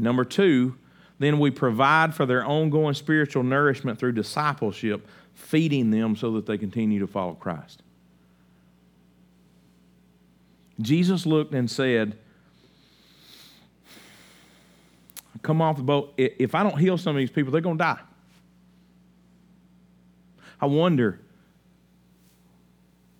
[0.00, 0.76] And number two,
[1.18, 6.56] then we provide for their ongoing spiritual nourishment through discipleship, feeding them so that they
[6.56, 7.82] continue to follow Christ.
[10.80, 12.16] Jesus looked and said,
[15.42, 16.14] Come off the boat.
[16.16, 18.00] If I don't heal some of these people, they're going to die.
[20.62, 21.20] I wonder,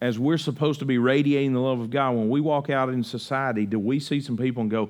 [0.00, 3.04] as we're supposed to be radiating the love of God, when we walk out in
[3.04, 4.88] society, do we see some people and go,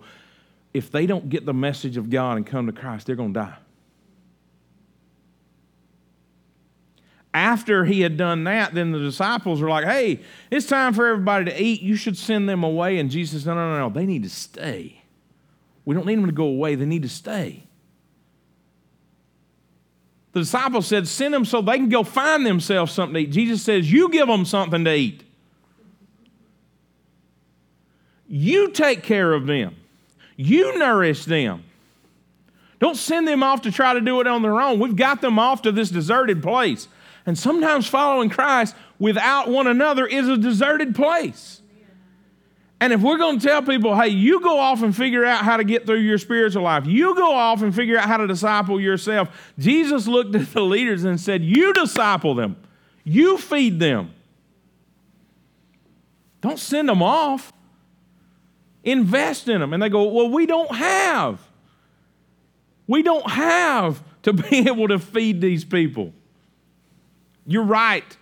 [0.72, 3.40] if they don't get the message of God and come to Christ, they're going to
[3.40, 3.56] die?
[7.32, 11.44] After he had done that, then the disciples were like, hey, it's time for everybody
[11.44, 11.80] to eat.
[11.80, 12.98] You should send them away.
[12.98, 13.94] And Jesus said, no, no, no, no.
[13.94, 15.02] They need to stay.
[15.84, 17.64] We don't need them to go away, they need to stay.
[20.32, 23.32] The disciples said, Send them so they can go find themselves something to eat.
[23.32, 25.24] Jesus says, You give them something to eat.
[28.28, 29.74] You take care of them,
[30.40, 31.64] you nourish them.
[32.78, 34.80] Don't send them off to try to do it on their own.
[34.80, 36.88] We've got them off to this deserted place.
[37.26, 41.60] And sometimes following Christ without one another is a deserted place.
[42.80, 45.58] And if we're going to tell people, hey, you go off and figure out how
[45.58, 48.80] to get through your spiritual life, you go off and figure out how to disciple
[48.80, 52.56] yourself, Jesus looked at the leaders and said, You disciple them,
[53.04, 54.14] you feed them.
[56.40, 57.52] Don't send them off.
[58.84, 59.72] Invest in them.
[59.72, 61.40] And they go, Well, we don't have.
[62.86, 66.12] We don't have to be able to feed these people.
[67.46, 68.16] You're right.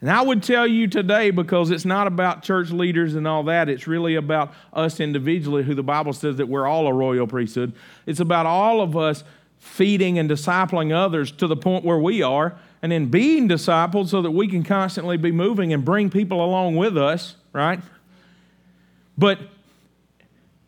[0.00, 3.68] And I would tell you today, because it's not about church leaders and all that,
[3.68, 7.72] it's really about us individually, who the Bible says that we're all a royal priesthood.
[8.06, 9.24] It's about all of us
[9.58, 14.22] feeding and discipling others to the point where we are, and then being discipled so
[14.22, 17.80] that we can constantly be moving and bring people along with us, right?
[19.18, 19.40] But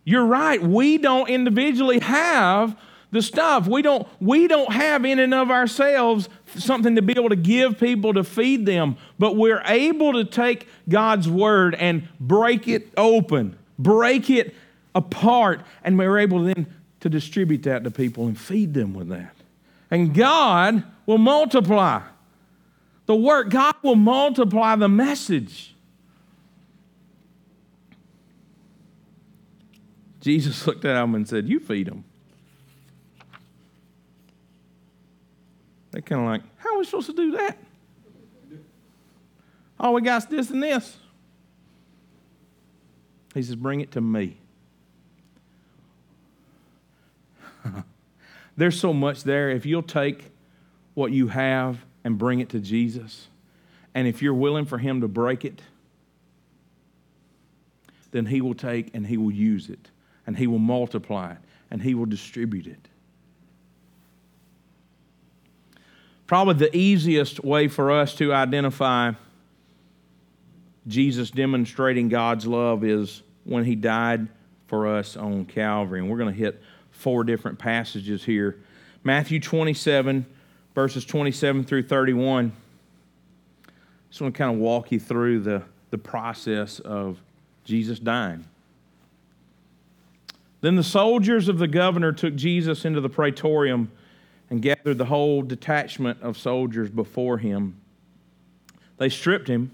[0.05, 2.77] you're right, we don't individually have
[3.13, 3.67] the stuff.
[3.67, 7.79] We don't, we don't have in and of ourselves something to be able to give
[7.79, 13.57] people to feed them, but we're able to take God's word and break it open,
[13.79, 14.55] break it
[14.95, 16.67] apart, and we're able then
[17.01, 19.35] to distribute that to people and feed them with that.
[19.91, 22.03] And God will multiply
[23.07, 25.75] the work, God will multiply the message.
[30.21, 32.05] Jesus looked at them and said, You feed them.
[35.91, 37.59] They're kind of like, how are we supposed to do that?
[39.79, 40.97] All we got is this and this.
[43.35, 44.37] He says, bring it to me.
[48.57, 49.51] There's so much there.
[49.51, 50.33] If you'll take
[50.95, 53.29] what you have and bring it to Jesus,
[53.95, 55.63] and if you're willing for Him to break it,
[58.11, 59.90] then He will take and He will use it,
[60.31, 61.39] and He will multiply it,
[61.73, 62.87] and He will distribute it.
[66.29, 69.11] Probably the easiest way for us to identify
[70.87, 74.29] Jesus demonstrating God's love is when he died
[74.69, 75.99] for us on Calvary.
[75.99, 76.63] And we're going to hit
[76.93, 78.57] four different passages here
[79.03, 80.25] Matthew 27,
[80.77, 82.53] verses 27 through 31.
[83.67, 83.71] I
[84.11, 87.21] Just want to kind of walk you through the, the process of
[87.65, 88.45] Jesus dying.
[90.61, 93.91] Then the soldiers of the governor took Jesus into the praetorium
[94.51, 97.81] and gathered the whole detachment of soldiers before him.
[98.99, 99.73] They stripped him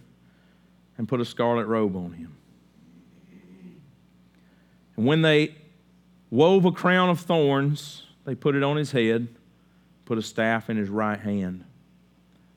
[0.96, 2.36] and put a scarlet robe on him.
[4.96, 5.54] And when they
[6.30, 9.28] wove a crown of thorns, they put it on his head,
[10.04, 11.64] put a staff in his right hand.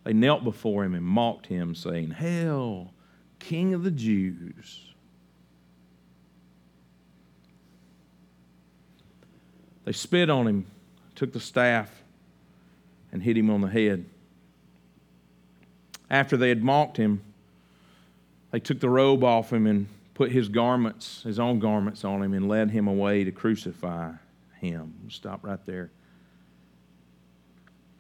[0.04, 2.94] They knelt before him and mocked him, saying, Hail,
[3.40, 4.89] King of the Jews.
[9.90, 10.68] They spit on him,
[11.16, 11.90] took the staff,
[13.12, 14.06] and hit him on the head.
[16.12, 17.24] After they had mocked him,
[18.52, 22.36] they took the robe off him and put his garments, his own garments, on him
[22.36, 24.12] and led him away to crucify
[24.62, 24.94] him.
[25.10, 25.90] Stop right there.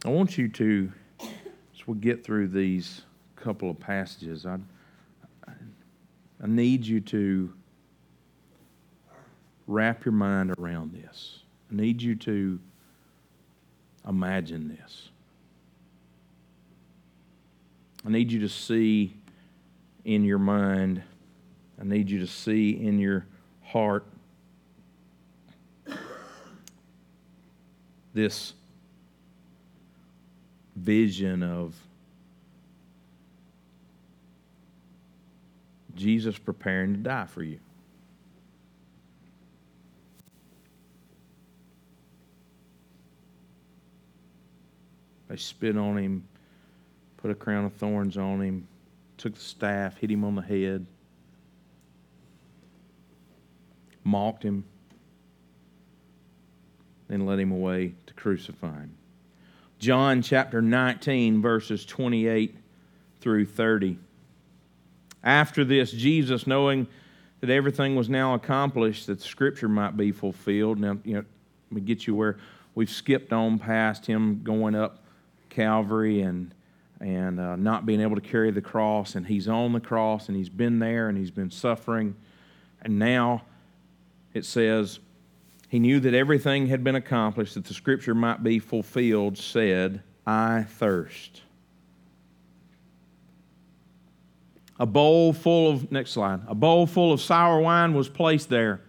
[0.06, 3.02] I want you to, as we get through these
[3.36, 4.60] couple of passages, I,
[5.48, 7.52] I need you to
[9.66, 11.40] wrap your mind around this.
[11.72, 12.60] I need you to
[14.08, 15.10] imagine this.
[18.06, 19.16] I need you to see
[20.06, 21.04] in your mind,
[21.80, 23.26] I need you to see in your
[23.62, 24.06] heart
[28.14, 28.54] this
[30.76, 31.76] vision of
[35.96, 37.60] Jesus preparing to die for you.
[45.30, 46.28] They spit on him,
[47.18, 48.68] put a crown of thorns on him,
[49.18, 50.86] took the staff, hit him on the head,
[54.04, 54.64] mocked him,
[57.08, 58.96] then led him away to crucify him.
[59.78, 62.56] John chapter 19, verses 28
[63.22, 63.98] through 30.
[65.24, 66.88] After this, Jesus, knowing
[67.42, 70.80] that everything was now accomplished, that scripture might be fulfilled.
[70.80, 71.24] Now, you know,
[71.70, 72.38] let me get you where
[72.74, 75.04] we've skipped on past him going up
[75.50, 76.54] Calvary and
[77.02, 80.36] and uh, not being able to carry the cross, and he's on the cross, and
[80.36, 82.14] he's been there, and he's been suffering,
[82.82, 83.42] and now
[84.34, 85.00] it says
[85.70, 89.38] he knew that everything had been accomplished, that the scripture might be fulfilled.
[89.38, 91.44] Said, "I thirst."
[94.80, 96.42] A bowl full of next slide.
[96.48, 98.82] A bowl full of sour wine was placed there.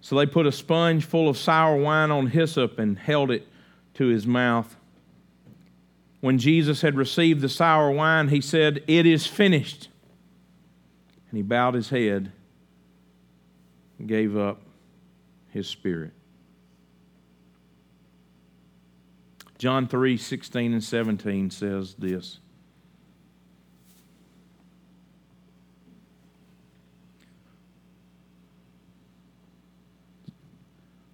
[0.00, 3.46] So they put a sponge full of sour wine on hyssop and held it
[3.94, 4.76] to his mouth.
[6.20, 9.88] When Jesus had received the sour wine, he said, It is finished.
[11.30, 12.32] And he bowed his head
[13.98, 14.62] and gave up
[15.50, 16.12] his spirit.
[19.58, 22.38] John 3 16 and 17 says this.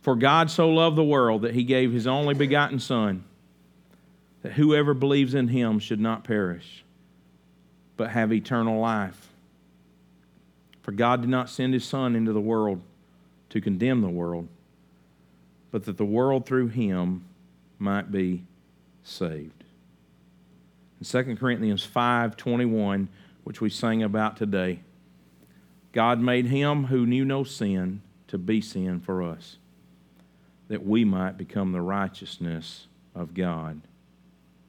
[0.03, 3.25] For God so loved the world that he gave his only begotten Son,
[4.45, 6.85] that whoever believes in him should not perish,
[7.97, 9.31] but have eternal life.
[10.83, 12.83] For God did not send his Son into the world
[13.49, 14.49] to condemn the world,
[15.71, 17.25] but that the world through him
[17.79, 18.45] might be
[19.03, 19.65] saved.
[21.01, 23.09] In 2 Corinthians 5:21,
[23.45, 24.81] which we sang about today,
[25.93, 29.57] God made him who knew no sin to be sin for us
[30.69, 33.81] that we might become the righteousness of God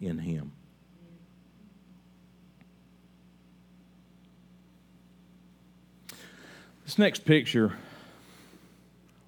[0.05, 0.51] in Him.
[6.85, 7.73] This next picture,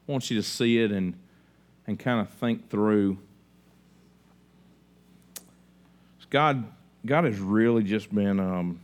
[0.07, 1.15] I want you to see it and,
[1.87, 3.17] and kind of think through.
[6.29, 6.65] God,
[7.05, 8.79] God has really just been, um,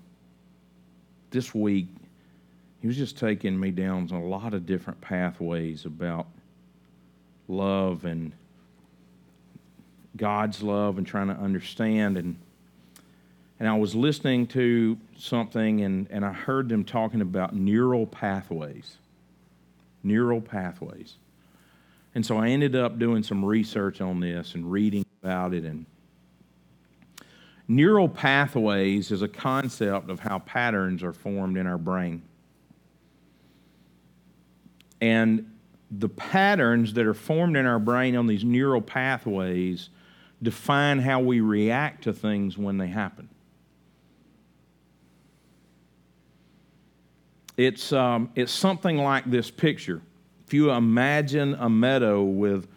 [1.30, 1.88] this week,
[2.82, 6.28] He was just taking me down a lot of different pathways about
[7.48, 8.32] love and
[10.16, 12.38] God's love and trying to understand and
[13.60, 18.98] and I was listening to something and, and I heard them talking about neural pathways.
[20.04, 21.16] Neural pathways.
[22.14, 25.86] And so I ended up doing some research on this and reading about it and
[27.68, 32.22] neural pathways is a concept of how patterns are formed in our brain.
[35.00, 35.50] And
[35.90, 39.90] the patterns that are formed in our brain on these neural pathways
[40.44, 43.30] define how we react to things when they happen.
[47.56, 50.02] It's, um, it's something like this picture.
[50.46, 52.68] If you imagine a meadow with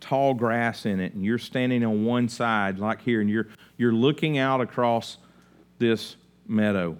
[0.00, 3.92] tall grass in it, and you're standing on one side, like here, and you're, you're
[3.92, 5.16] looking out across
[5.78, 6.16] this
[6.46, 6.96] meadow.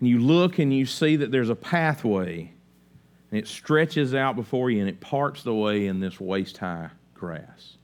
[0.00, 2.52] And you look and you see that there's a pathway
[3.30, 6.90] and it stretches out before you and it parts the way in this waist high
[7.22, 7.76] grass.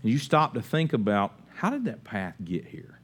[0.00, 3.00] And you stop to think about how did that path get here?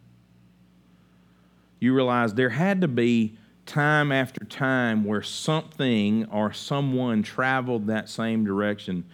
[1.80, 3.36] You realize there had to be
[3.66, 9.04] time after time where something or someone traveled that same direction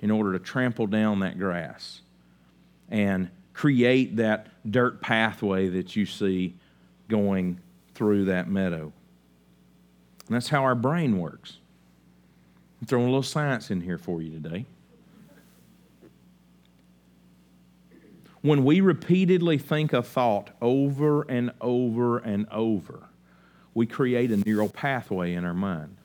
[0.00, 2.02] in order to trample down that grass
[2.90, 6.54] and create that dirt pathway that you see
[7.08, 7.58] going
[7.94, 8.92] through that meadow.
[10.26, 11.56] And that's how our brain works.
[12.82, 14.66] I'm throwing a little science in here for you today.
[18.40, 23.04] When we repeatedly think a thought over and over and over,
[23.72, 25.96] we create a neural pathway in our mind.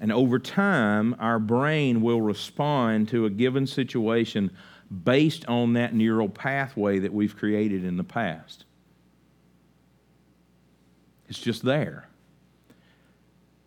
[0.00, 4.52] And over time, our brain will respond to a given situation
[5.02, 8.66] based on that neural pathway that we've created in the past.
[11.28, 12.06] It's just there.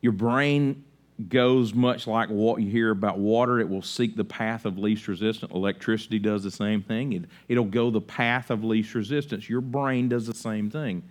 [0.08, 0.86] Your brain
[1.28, 3.60] goes much like what you hear about water.
[3.60, 5.52] It will seek the path of least resistance.
[5.52, 7.12] Electricity does the same thing.
[7.12, 9.50] It, it'll go the path of least resistance.
[9.50, 11.04] Your brain does the same thing.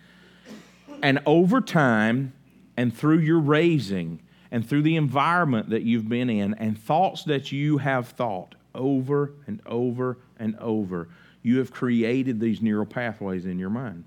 [1.03, 2.33] And over time,
[2.79, 7.53] and through your raising, and through the environment that you've been in, and thoughts that
[7.53, 11.11] you have thought over and over and over,
[11.43, 14.05] you have created these neural pathways in your mind.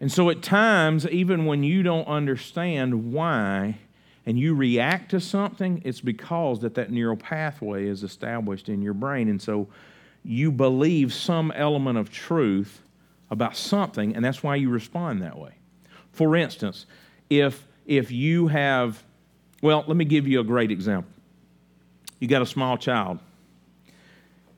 [0.00, 3.78] And so at times, even when you don't understand why
[4.24, 8.94] and you react to something, it's because that that neural pathway is established in your
[8.94, 9.28] brain.
[9.28, 9.68] And so
[10.22, 12.82] you believe some element of truth
[13.30, 15.52] about something, and that's why you respond that way.
[16.12, 16.86] For instance,
[17.30, 19.02] if if you have
[19.62, 21.10] well, let me give you a great example.
[22.20, 23.18] You got a small child,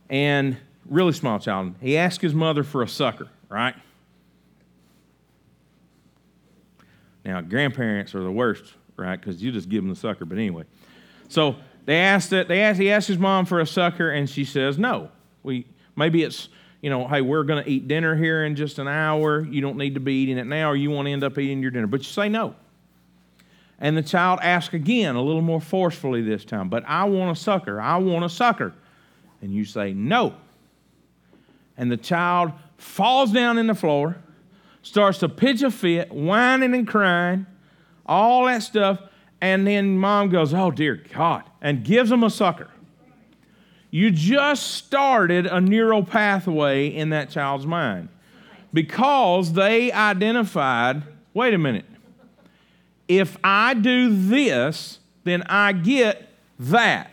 [0.09, 1.75] and really small child.
[1.81, 3.75] He asked his mother for a sucker, right?
[7.31, 9.15] Now, grandparents are the worst, right?
[9.15, 10.25] Because you just give them the sucker.
[10.25, 10.65] But anyway,
[11.29, 11.55] so
[11.85, 12.49] they asked it.
[12.49, 12.81] They asked.
[12.81, 15.13] He asked his mom for a sucker, and she says no.
[15.45, 15.65] We
[15.95, 16.49] maybe it's
[16.81, 19.45] you know, hey, we're going to eat dinner here in just an hour.
[19.45, 21.63] You don't need to be eating it now, or you want to end up eating
[21.63, 21.87] your dinner.
[21.87, 22.57] But you say no.
[23.79, 27.41] And the child asks again, a little more forcefully this time, but I want a
[27.41, 27.81] sucker.
[27.81, 28.75] I want a sucker.
[29.41, 30.35] And you say no.
[31.77, 34.17] And the child falls down in the floor
[34.83, 37.47] starts to pitch a fit, whining and crying,
[38.07, 39.01] all that stuff.
[39.41, 42.69] And then mom goes, Oh, dear God, and gives him a sucker.
[43.91, 48.09] You just started a neural pathway in that child's mind
[48.73, 51.03] because they identified
[51.35, 51.85] wait a minute,
[53.09, 56.29] if I do this, then I get
[56.59, 57.11] that.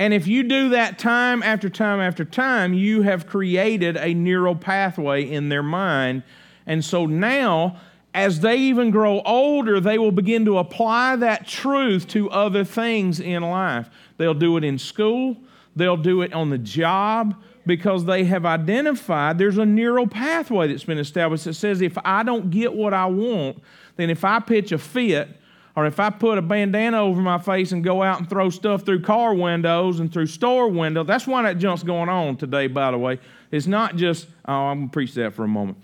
[0.00, 4.56] And if you do that time after time after time, you have created a neural
[4.56, 6.22] pathway in their mind.
[6.66, 7.76] And so now,
[8.14, 13.20] as they even grow older, they will begin to apply that truth to other things
[13.20, 13.90] in life.
[14.16, 15.36] They'll do it in school,
[15.76, 17.34] they'll do it on the job
[17.66, 22.22] because they have identified there's a neural pathway that's been established that says if I
[22.22, 23.58] don't get what I want,
[23.96, 25.28] then if I pitch a fit,
[25.76, 28.82] or if I put a bandana over my face and go out and throw stuff
[28.84, 32.90] through car windows and through store windows, that's why that junk's going on today, by
[32.90, 33.20] the way.
[33.50, 35.78] It's not just, oh, I'm going to preach that for a moment.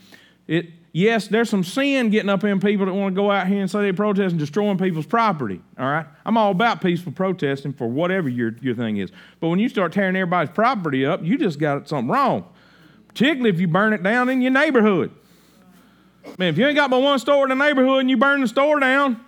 [0.47, 3.61] It, yes, there's some sin getting up in people that want to go out here
[3.61, 6.07] and say they protest and destroying people's property, all right?
[6.24, 9.11] I'm all about peaceful protesting for whatever your, your thing is.
[9.41, 12.45] But when you start tearing everybody's property up, you just got something wrong,
[13.09, 15.12] particularly if you burn it down in your neighborhood.
[16.39, 18.49] Man, if you ain't got but one store in the neighborhood and you burn the
[18.49, 19.20] store down,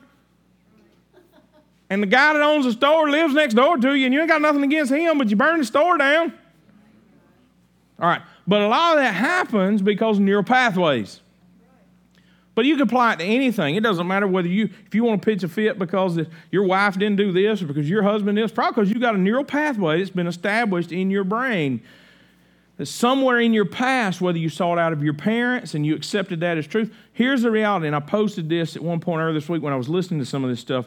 [1.90, 4.28] and the guy that owns the store lives next door to you, and you ain't
[4.28, 6.32] got nothing against him, but you burn the store down.
[7.98, 11.20] All right, but a lot of that happens because of neural pathways.
[12.58, 13.76] But you can apply it to anything.
[13.76, 16.18] It doesn't matter whether you, if you want to pitch a fit because
[16.50, 19.14] your wife didn't do this or because your husband did is, probably because you got
[19.14, 21.80] a neural pathway that's been established in your brain.
[22.76, 25.94] That somewhere in your past, whether you saw it out of your parents and you
[25.94, 27.86] accepted that as truth, here's the reality.
[27.86, 30.26] And I posted this at one point earlier this week when I was listening to
[30.26, 30.86] some of this stuff.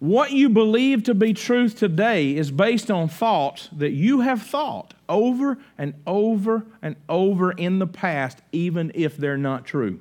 [0.00, 4.94] What you believe to be truth today is based on thoughts that you have thought
[5.10, 10.00] over and over and over in the past, even if they're not true.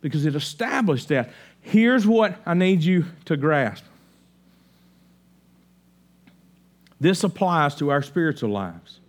[0.00, 1.32] Because it established that.
[1.60, 3.84] Here's what I need you to grasp
[7.00, 9.00] this applies to our spiritual lives.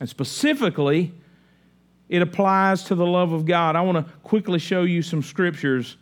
[0.00, 1.12] And specifically,
[2.08, 3.76] it applies to the love of God.
[3.76, 5.96] I want to quickly show you some scriptures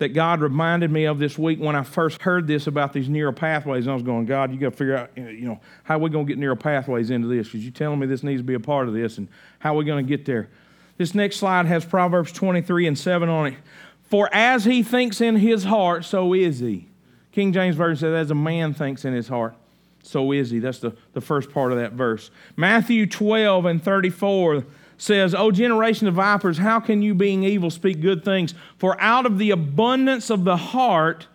[0.00, 3.34] that God reminded me of this week when I first heard this about these neural
[3.34, 3.84] pathways.
[3.84, 6.26] And I was going, God, you got to figure out, you know, how we going
[6.26, 7.48] to get neural pathways into this?
[7.48, 9.28] Because you're telling me this needs to be a part of this, and
[9.58, 10.48] how we going to get there?
[10.96, 13.54] This next slide has Proverbs 23 and 7 on it.
[14.02, 16.88] For as he thinks in his heart, so is he.
[17.32, 19.54] King James Version says, as a man thinks in his heart,
[20.02, 20.60] so is he.
[20.60, 22.30] That's the, the first part of that verse.
[22.56, 24.64] Matthew 12 and 34
[25.00, 28.54] says, O generation of vipers, how can you, being evil, speak good things?
[28.76, 31.26] For out of the abundance of the heart,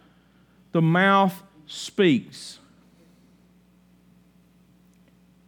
[0.71, 2.59] the mouth speaks.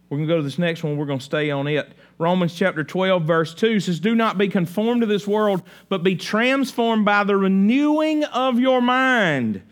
[0.08, 0.96] We're going to go to this next one.
[0.96, 1.92] We're going to stay on it.
[2.18, 6.16] Romans chapter 12, verse 2 says, Do not be conformed to this world, but be
[6.16, 9.62] transformed by the renewing of your mind,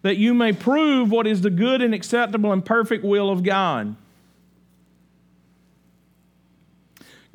[0.00, 3.94] that you may prove what is the good and acceptable and perfect will of God.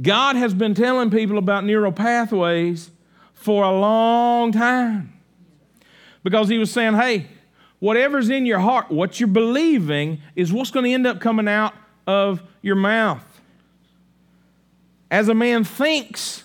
[0.01, 2.91] God has been telling people about neural pathways
[3.33, 5.13] for a long time.
[6.23, 7.27] Because he was saying, hey,
[7.79, 11.73] whatever's in your heart, what you're believing, is what's going to end up coming out
[12.07, 13.23] of your mouth.
[15.09, 16.43] As a man thinks,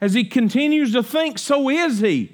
[0.00, 2.32] as he continues to think, so is he.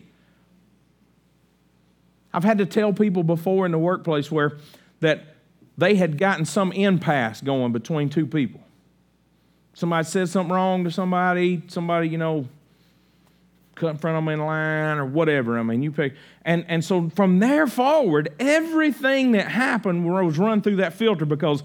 [2.32, 4.56] I've had to tell people before in the workplace where
[5.00, 5.36] that
[5.76, 8.61] they had gotten some impasse going between two people.
[9.74, 12.46] Somebody said something wrong to somebody, somebody, you know,
[13.74, 15.58] cut in front of them in line or whatever.
[15.58, 16.14] I mean, you pick.
[16.44, 21.62] And, and so from there forward, everything that happened was run through that filter because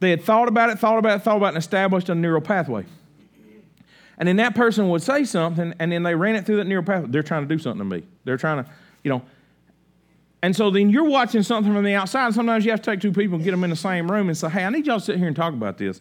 [0.00, 2.40] they had thought about it, thought about it, thought about it, and established a neural
[2.40, 2.84] pathway.
[4.18, 6.84] And then that person would say something, and then they ran it through that neural
[6.84, 7.10] pathway.
[7.10, 8.04] They're trying to do something to me.
[8.24, 8.70] They're trying to,
[9.02, 9.22] you know.
[10.42, 12.34] And so then you're watching something from the outside.
[12.34, 14.36] Sometimes you have to take two people and get them in the same room and
[14.36, 16.00] say, hey, I need y'all to sit here and talk about this.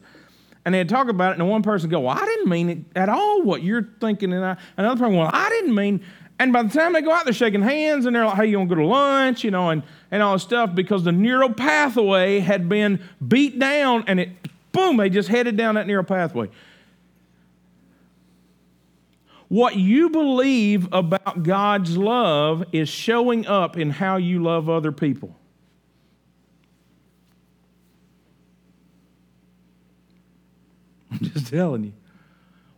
[0.66, 3.10] And they'd talk about it, and one person go, well, I didn't mean it at
[3.10, 4.32] all what you're thinking.
[4.32, 6.06] And I, another person, well, I didn't mean.
[6.40, 8.58] And by the time they go out, they're shaking hands, and they're like, hey, you
[8.58, 11.54] want to go to lunch, you know, and, and all this stuff because the neural
[11.54, 14.30] pathway had been beat down, and it,
[14.72, 16.50] boom, they just headed down that neural pathway.
[19.50, 25.36] What you believe about God's love is showing up in how you love other people.
[31.24, 31.94] Just telling you.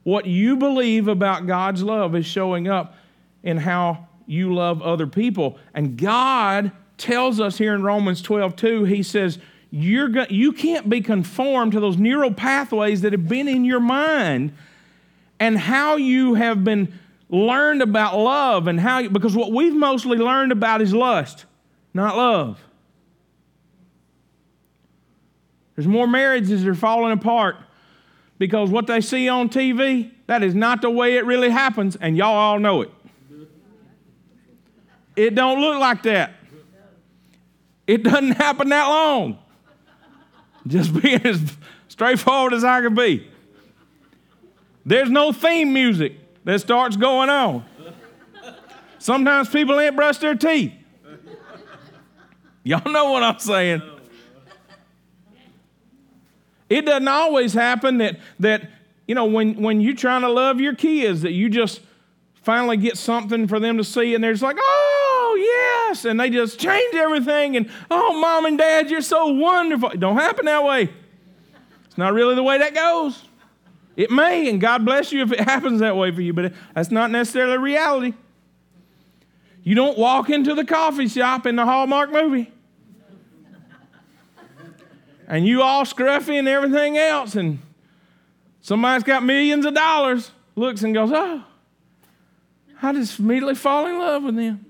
[0.04, 2.96] What you believe about God's love is showing up
[3.44, 5.58] in how you love other people.
[5.74, 9.40] And God tells us here in Romans 12, 2, He says,
[9.72, 13.80] You're go- you can't be conformed to those neural pathways that have been in your
[13.80, 14.54] mind
[15.40, 16.94] and how you have been
[17.30, 21.46] learned about love and how, because what we've mostly learned about is lust,
[21.94, 22.64] not love.
[25.76, 27.58] There's more marriages that are falling apart
[28.38, 32.18] because what they see on TV, that is not the way it really happens, and
[32.18, 32.92] y'all all know it.
[35.16, 36.34] It don't look like that.
[37.88, 39.38] It doesn't happen that long.
[40.68, 41.42] Just being as
[41.88, 43.28] straightforward as I can be.
[44.86, 46.14] There's no theme music
[46.44, 47.66] that starts going on.
[49.00, 50.74] Sometimes people ain't brushed their teeth.
[52.64, 53.82] Y'all know what I'm saying.
[56.70, 58.70] It doesn't always happen that, that
[59.08, 61.82] you know, when, when you're trying to love your kids, that you just
[62.42, 66.06] finally get something for them to see and they're just like, oh, yes.
[66.06, 67.58] And they just change everything.
[67.58, 69.92] And, oh, mom and dad, you're so wonderful.
[69.92, 70.90] It don't happen that way.
[71.86, 73.24] It's not really the way that goes.
[73.96, 76.92] It may, and God bless you if it happens that way for you, but that's
[76.92, 78.14] not necessarily reality.
[79.64, 82.52] You don't walk into the coffee shop in the Hallmark movie
[85.28, 87.60] and you all scruffy and everything else, and
[88.62, 91.44] somebody's got millions of dollars, looks and goes, Oh,
[92.82, 94.66] I just immediately fall in love with them.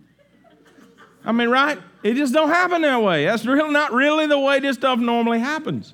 [1.23, 1.79] I mean, right?
[2.03, 3.25] It just don't happen that way.
[3.25, 5.93] That's really not really the way this stuff normally happens.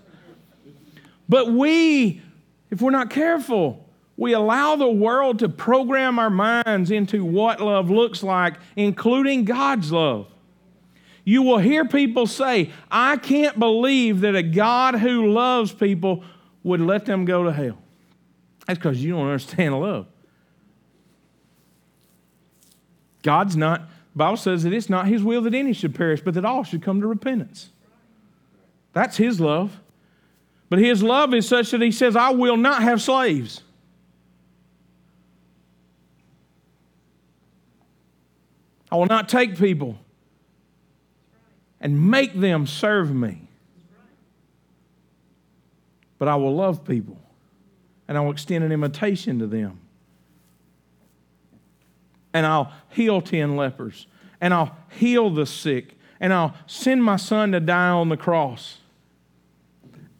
[1.29, 2.21] But we,
[2.69, 3.87] if we're not careful,
[4.17, 9.91] we allow the world to program our minds into what love looks like, including God's
[9.91, 10.27] love.
[11.23, 16.23] You will hear people say, I can't believe that a God who loves people
[16.63, 17.77] would let them go to hell.
[18.65, 20.07] That's because you don't understand love.
[23.23, 23.83] God's not,
[24.15, 26.81] Bible says that it's not his will that any should perish, but that all should
[26.81, 27.69] come to repentance.
[28.93, 29.79] That's his love.
[30.69, 33.61] But his love is such that he says, I will not have slaves.
[38.91, 39.97] I will not take people
[41.81, 43.49] and make them serve me.
[46.19, 47.19] But I will love people
[48.07, 49.79] and I will extend an invitation to them.
[52.33, 54.05] And I'll heal 10 lepers
[54.39, 58.77] and I'll heal the sick and I'll send my son to die on the cross.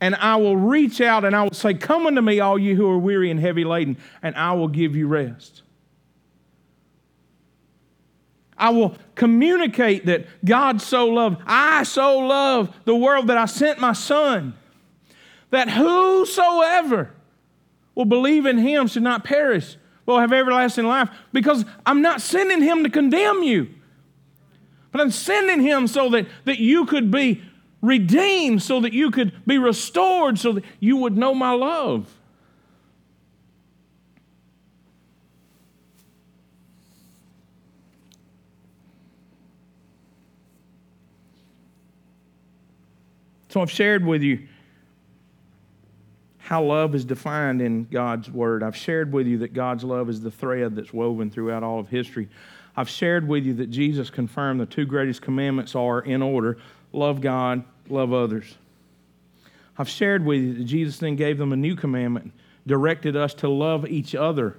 [0.02, 2.90] And I will reach out and I will say, Come unto me, all you who
[2.90, 5.62] are weary and heavy laden, and I will give you rest.
[8.62, 13.80] I will communicate that God so loved, I so love the world that I sent
[13.80, 14.54] my son,
[15.50, 17.12] that whosoever
[17.96, 22.22] will believe in him should not perish, but will have everlasting life, because I'm not
[22.22, 23.68] sending him to condemn you,
[24.92, 27.42] but I'm sending him so that, that you could be
[27.82, 32.16] redeemed, so that you could be restored, so that you would know my love.
[43.52, 44.48] So I've shared with you
[46.38, 48.64] how love is defined in God's Word.
[48.64, 51.90] I've shared with you that God's love is the thread that's woven throughout all of
[51.90, 52.30] history.
[52.78, 56.60] I've shared with you that Jesus confirmed the two greatest commandments are in order
[56.94, 58.56] love God, love others.
[59.78, 62.32] I've shared with you that Jesus then gave them a new commandment,
[62.66, 64.56] directed us to love each other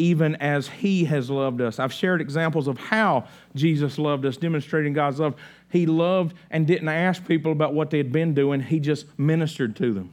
[0.00, 1.78] even as he has loved us.
[1.78, 5.34] I've shared examples of how Jesus loved us, demonstrating God's love.
[5.68, 9.76] He loved and didn't ask people about what they had been doing, he just ministered
[9.76, 10.12] to them.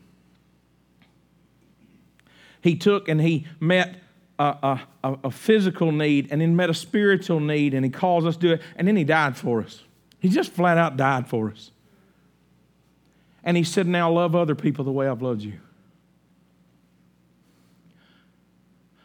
[2.61, 3.95] He took and he met
[4.37, 8.35] a, a, a, physical need and then met a spiritual need, and he calls us
[8.35, 9.83] to do it, and then he died for us.
[10.19, 11.71] He just flat out died for us.
[13.43, 15.59] And he said, Now love other people the way I've loved you.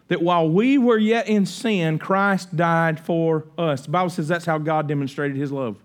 [0.09, 3.83] That while we were yet in sin, Christ died for us.
[3.83, 5.77] The Bible says that's how God demonstrated his love.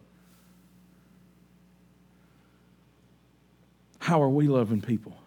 [3.99, 5.18] How are we loving people?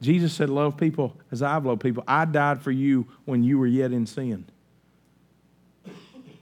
[0.00, 2.04] Jesus said, Love people as I've loved people.
[2.06, 4.46] I died for you when you were yet in sin.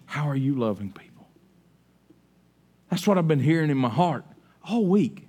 [0.06, 1.26] How are you loving people?
[2.90, 4.24] That's what I've been hearing in my heart
[4.68, 5.26] all week.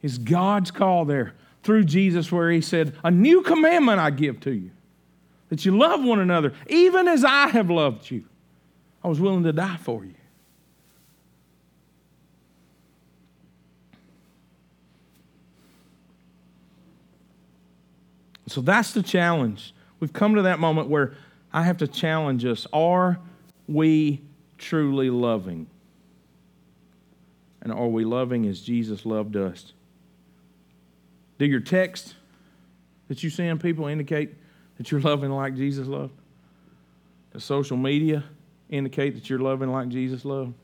[0.00, 4.52] Is God's call there through Jesus where he said, A new commandment I give to
[4.52, 4.70] you
[5.48, 8.24] that you love one another, even as I have loved you.
[9.04, 10.14] I was willing to die for you.
[18.46, 19.74] So that's the challenge.
[20.00, 21.14] We've come to that moment where
[21.52, 23.18] I have to challenge us are
[23.68, 24.20] we
[24.58, 25.66] truly loving?
[27.60, 29.72] And are we loving as Jesus loved us?
[31.42, 32.14] Do your texts
[33.08, 34.30] that you send people indicate
[34.78, 36.12] that you're loving like Jesus loved?
[37.32, 38.22] Does social media
[38.70, 40.54] indicate that you're loving like Jesus loved?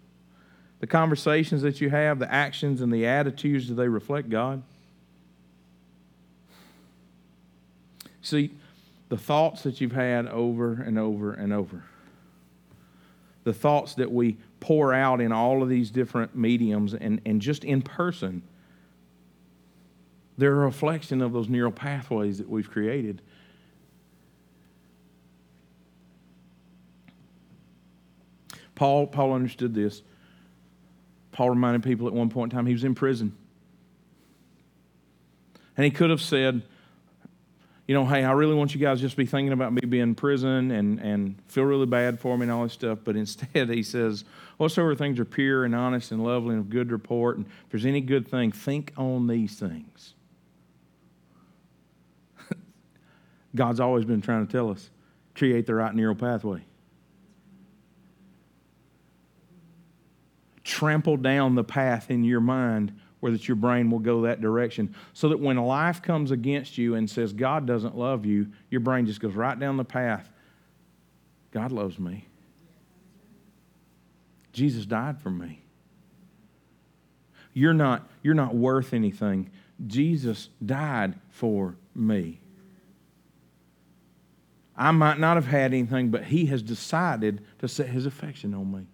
[0.78, 4.62] The conversations that you have, the actions and the attitudes, do they reflect God?
[8.22, 8.52] See,
[9.08, 11.82] the thoughts that you've had over and over and over,
[13.42, 17.64] the thoughts that we pour out in all of these different mediums and, and just
[17.64, 18.44] in person
[20.38, 23.20] they're a reflection of those neural pathways that we've created.
[28.76, 30.02] Paul, Paul understood this.
[31.32, 33.36] Paul reminded people at one point in time he was in prison.
[35.76, 36.62] And he could have said,
[37.88, 40.02] you know, hey, I really want you guys just to be thinking about me being
[40.02, 42.98] in prison and, and feel really bad for me and all this stuff.
[43.02, 44.24] But instead, he says,
[44.56, 47.86] whatsoever things are pure and honest and lovely and of good report, and if there's
[47.86, 50.14] any good thing, think on these things.
[53.54, 54.90] God's always been trying to tell us
[55.34, 56.64] create the right neural pathway.
[60.64, 64.94] Trample down the path in your mind where that your brain will go that direction
[65.12, 69.06] so that when life comes against you and says God doesn't love you, your brain
[69.06, 70.28] just goes right down the path.
[71.52, 72.26] God loves me.
[74.52, 75.62] Jesus died for me.
[77.54, 79.50] You're not, you're not worth anything.
[79.86, 82.40] Jesus died for me.
[84.78, 88.70] I might not have had anything, but He has decided to set His affection on
[88.72, 88.86] me.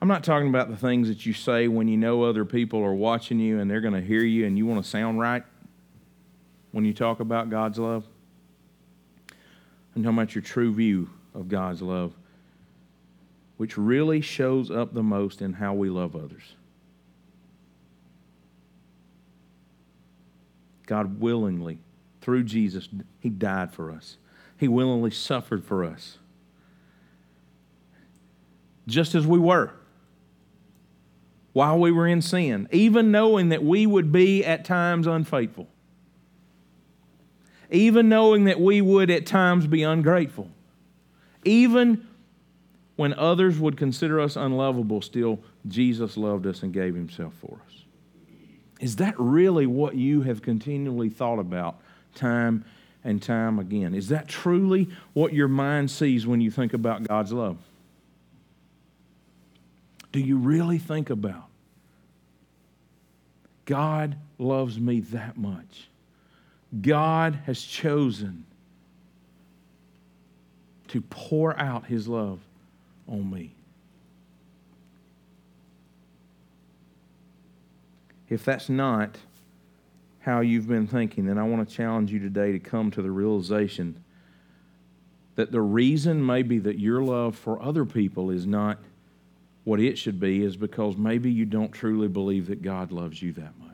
[0.00, 2.94] I'm not talking about the things that you say when you know other people are
[2.94, 5.42] watching you and they're going to hear you and you want to sound right
[6.70, 8.04] when you talk about God's love.
[9.96, 12.12] I'm talking about your true view of God's love,
[13.56, 16.54] which really shows up the most in how we love others.
[20.88, 21.78] God willingly,
[22.22, 22.88] through Jesus,
[23.20, 24.16] He died for us.
[24.56, 26.16] He willingly suffered for us.
[28.86, 29.70] Just as we were
[31.52, 35.68] while we were in sin, even knowing that we would be at times unfaithful,
[37.70, 40.48] even knowing that we would at times be ungrateful,
[41.44, 42.06] even
[42.96, 47.84] when others would consider us unlovable, still Jesus loved us and gave Himself for us.
[48.80, 51.80] Is that really what you have continually thought about
[52.14, 52.64] time
[53.04, 53.94] and time again?
[53.94, 57.58] Is that truly what your mind sees when you think about God's love?
[60.12, 61.44] Do you really think about
[63.64, 65.88] God loves me that much?
[66.80, 68.44] God has chosen
[70.88, 72.40] to pour out his love
[73.06, 73.52] on me.
[78.28, 79.16] If that's not
[80.20, 83.10] how you've been thinking, then I want to challenge you today to come to the
[83.10, 84.02] realization
[85.36, 88.78] that the reason maybe that your love for other people is not
[89.64, 93.32] what it should be is because maybe you don't truly believe that God loves you
[93.34, 93.68] that much.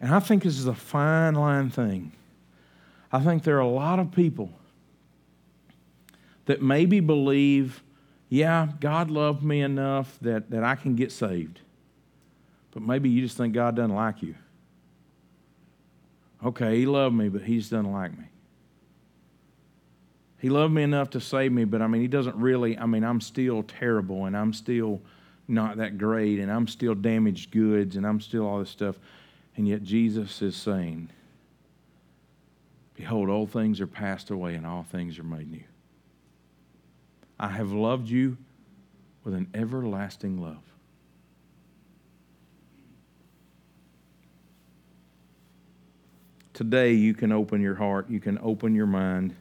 [0.00, 2.12] And I think this is a fine line thing.
[3.12, 4.50] I think there are a lot of people
[6.46, 7.82] that maybe believe
[8.28, 11.60] yeah, God loved me enough that, that I can get saved.
[12.72, 14.34] But maybe you just think God doesn't like you.
[16.44, 18.24] Okay, He loved me, but He just doesn't like me.
[20.40, 23.02] He loved me enough to save me, but I mean, He doesn't really, I mean,
[23.02, 25.00] I'm still terrible and I'm still
[25.48, 28.96] not that great and I'm still damaged goods and I'm still all this stuff.
[29.56, 31.08] And yet Jesus is saying,
[32.94, 35.64] Behold, all things are passed away and all things are made new.
[37.40, 38.36] I have loved you
[39.24, 40.62] with an everlasting love.
[46.52, 49.36] Today, you can open your heart, you can open your mind,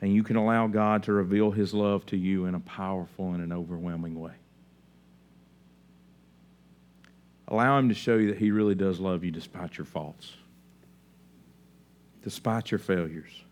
[0.00, 3.40] and you can allow God to reveal His love to you in a powerful and
[3.40, 4.32] an overwhelming way.
[7.46, 10.32] Allow Him to show you that He really does love you despite your faults,
[12.24, 13.44] despite your failures,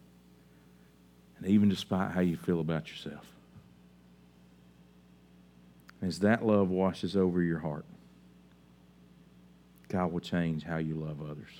[1.43, 3.27] and even despite how you feel about yourself.
[6.01, 7.85] As that love washes over your heart,
[9.89, 11.51] God will change how you love others.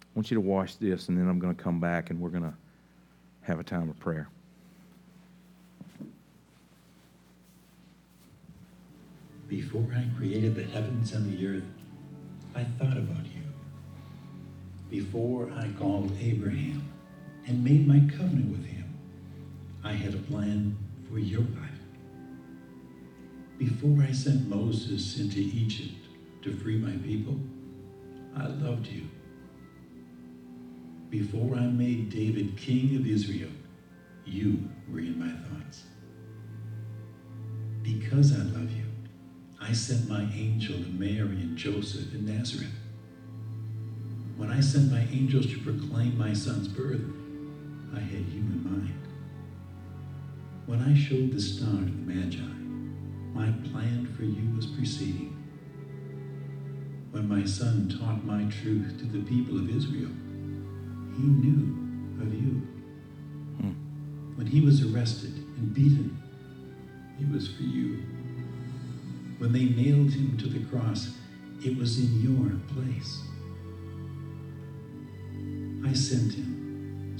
[0.00, 2.30] I want you to watch this, and then I'm going to come back and we're
[2.30, 2.54] going to
[3.42, 4.28] have a time of prayer.
[9.46, 11.64] Before I created the heavens and the earth,
[12.54, 13.42] I thought about you.
[14.88, 16.90] Before I called Abraham
[17.46, 18.86] and made my covenant with him,
[19.82, 20.76] I had a plan
[21.10, 21.70] for your life.
[23.58, 26.06] Before I sent Moses into Egypt
[26.42, 27.38] to free my people,
[28.36, 29.02] I loved you.
[31.10, 33.50] Before I made David king of Israel,
[34.24, 35.82] you were in my thoughts.
[37.82, 38.84] Because I love you,
[39.60, 42.68] I sent my angel to Mary and Joseph in Nazareth.
[44.36, 47.02] When I sent my angels to proclaim my son's birth,
[47.94, 49.00] I had you in mind.
[50.66, 52.38] When I showed the star to the Magi,
[53.34, 55.36] my plan for you was proceeding.
[57.10, 60.10] When my son taught my truth to the people of Israel,
[61.16, 62.62] he knew of you.
[63.60, 64.36] Hmm.
[64.36, 66.16] When he was arrested and beaten,
[67.20, 68.04] it was for you.
[69.38, 71.16] When they nailed him to the cross,
[71.64, 73.22] it was in your place.
[75.84, 76.59] I sent him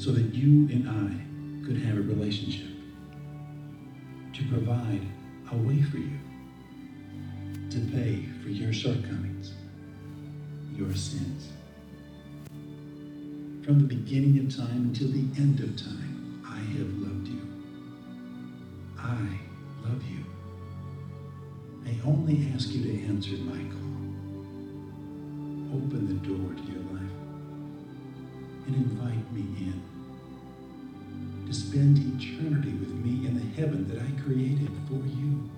[0.00, 2.68] so that you and I could have a relationship,
[4.32, 5.02] to provide
[5.52, 6.18] a way for you,
[7.68, 9.52] to pay for your shortcomings,
[10.74, 11.50] your sins.
[13.62, 17.42] From the beginning of time until the end of time, I have loved you.
[18.98, 19.38] I
[19.86, 20.24] love you.
[21.84, 23.98] I only ask you to answer my call.
[25.76, 27.09] Open the door to your life
[28.72, 29.82] and invite me in
[31.46, 35.50] to spend eternity with me in the heaven that I created for you.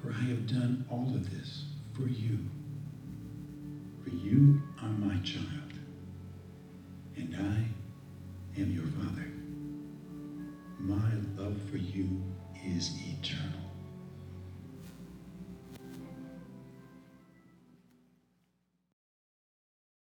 [0.00, 2.38] For I have done all of this for you.
[4.02, 5.69] For you are my child,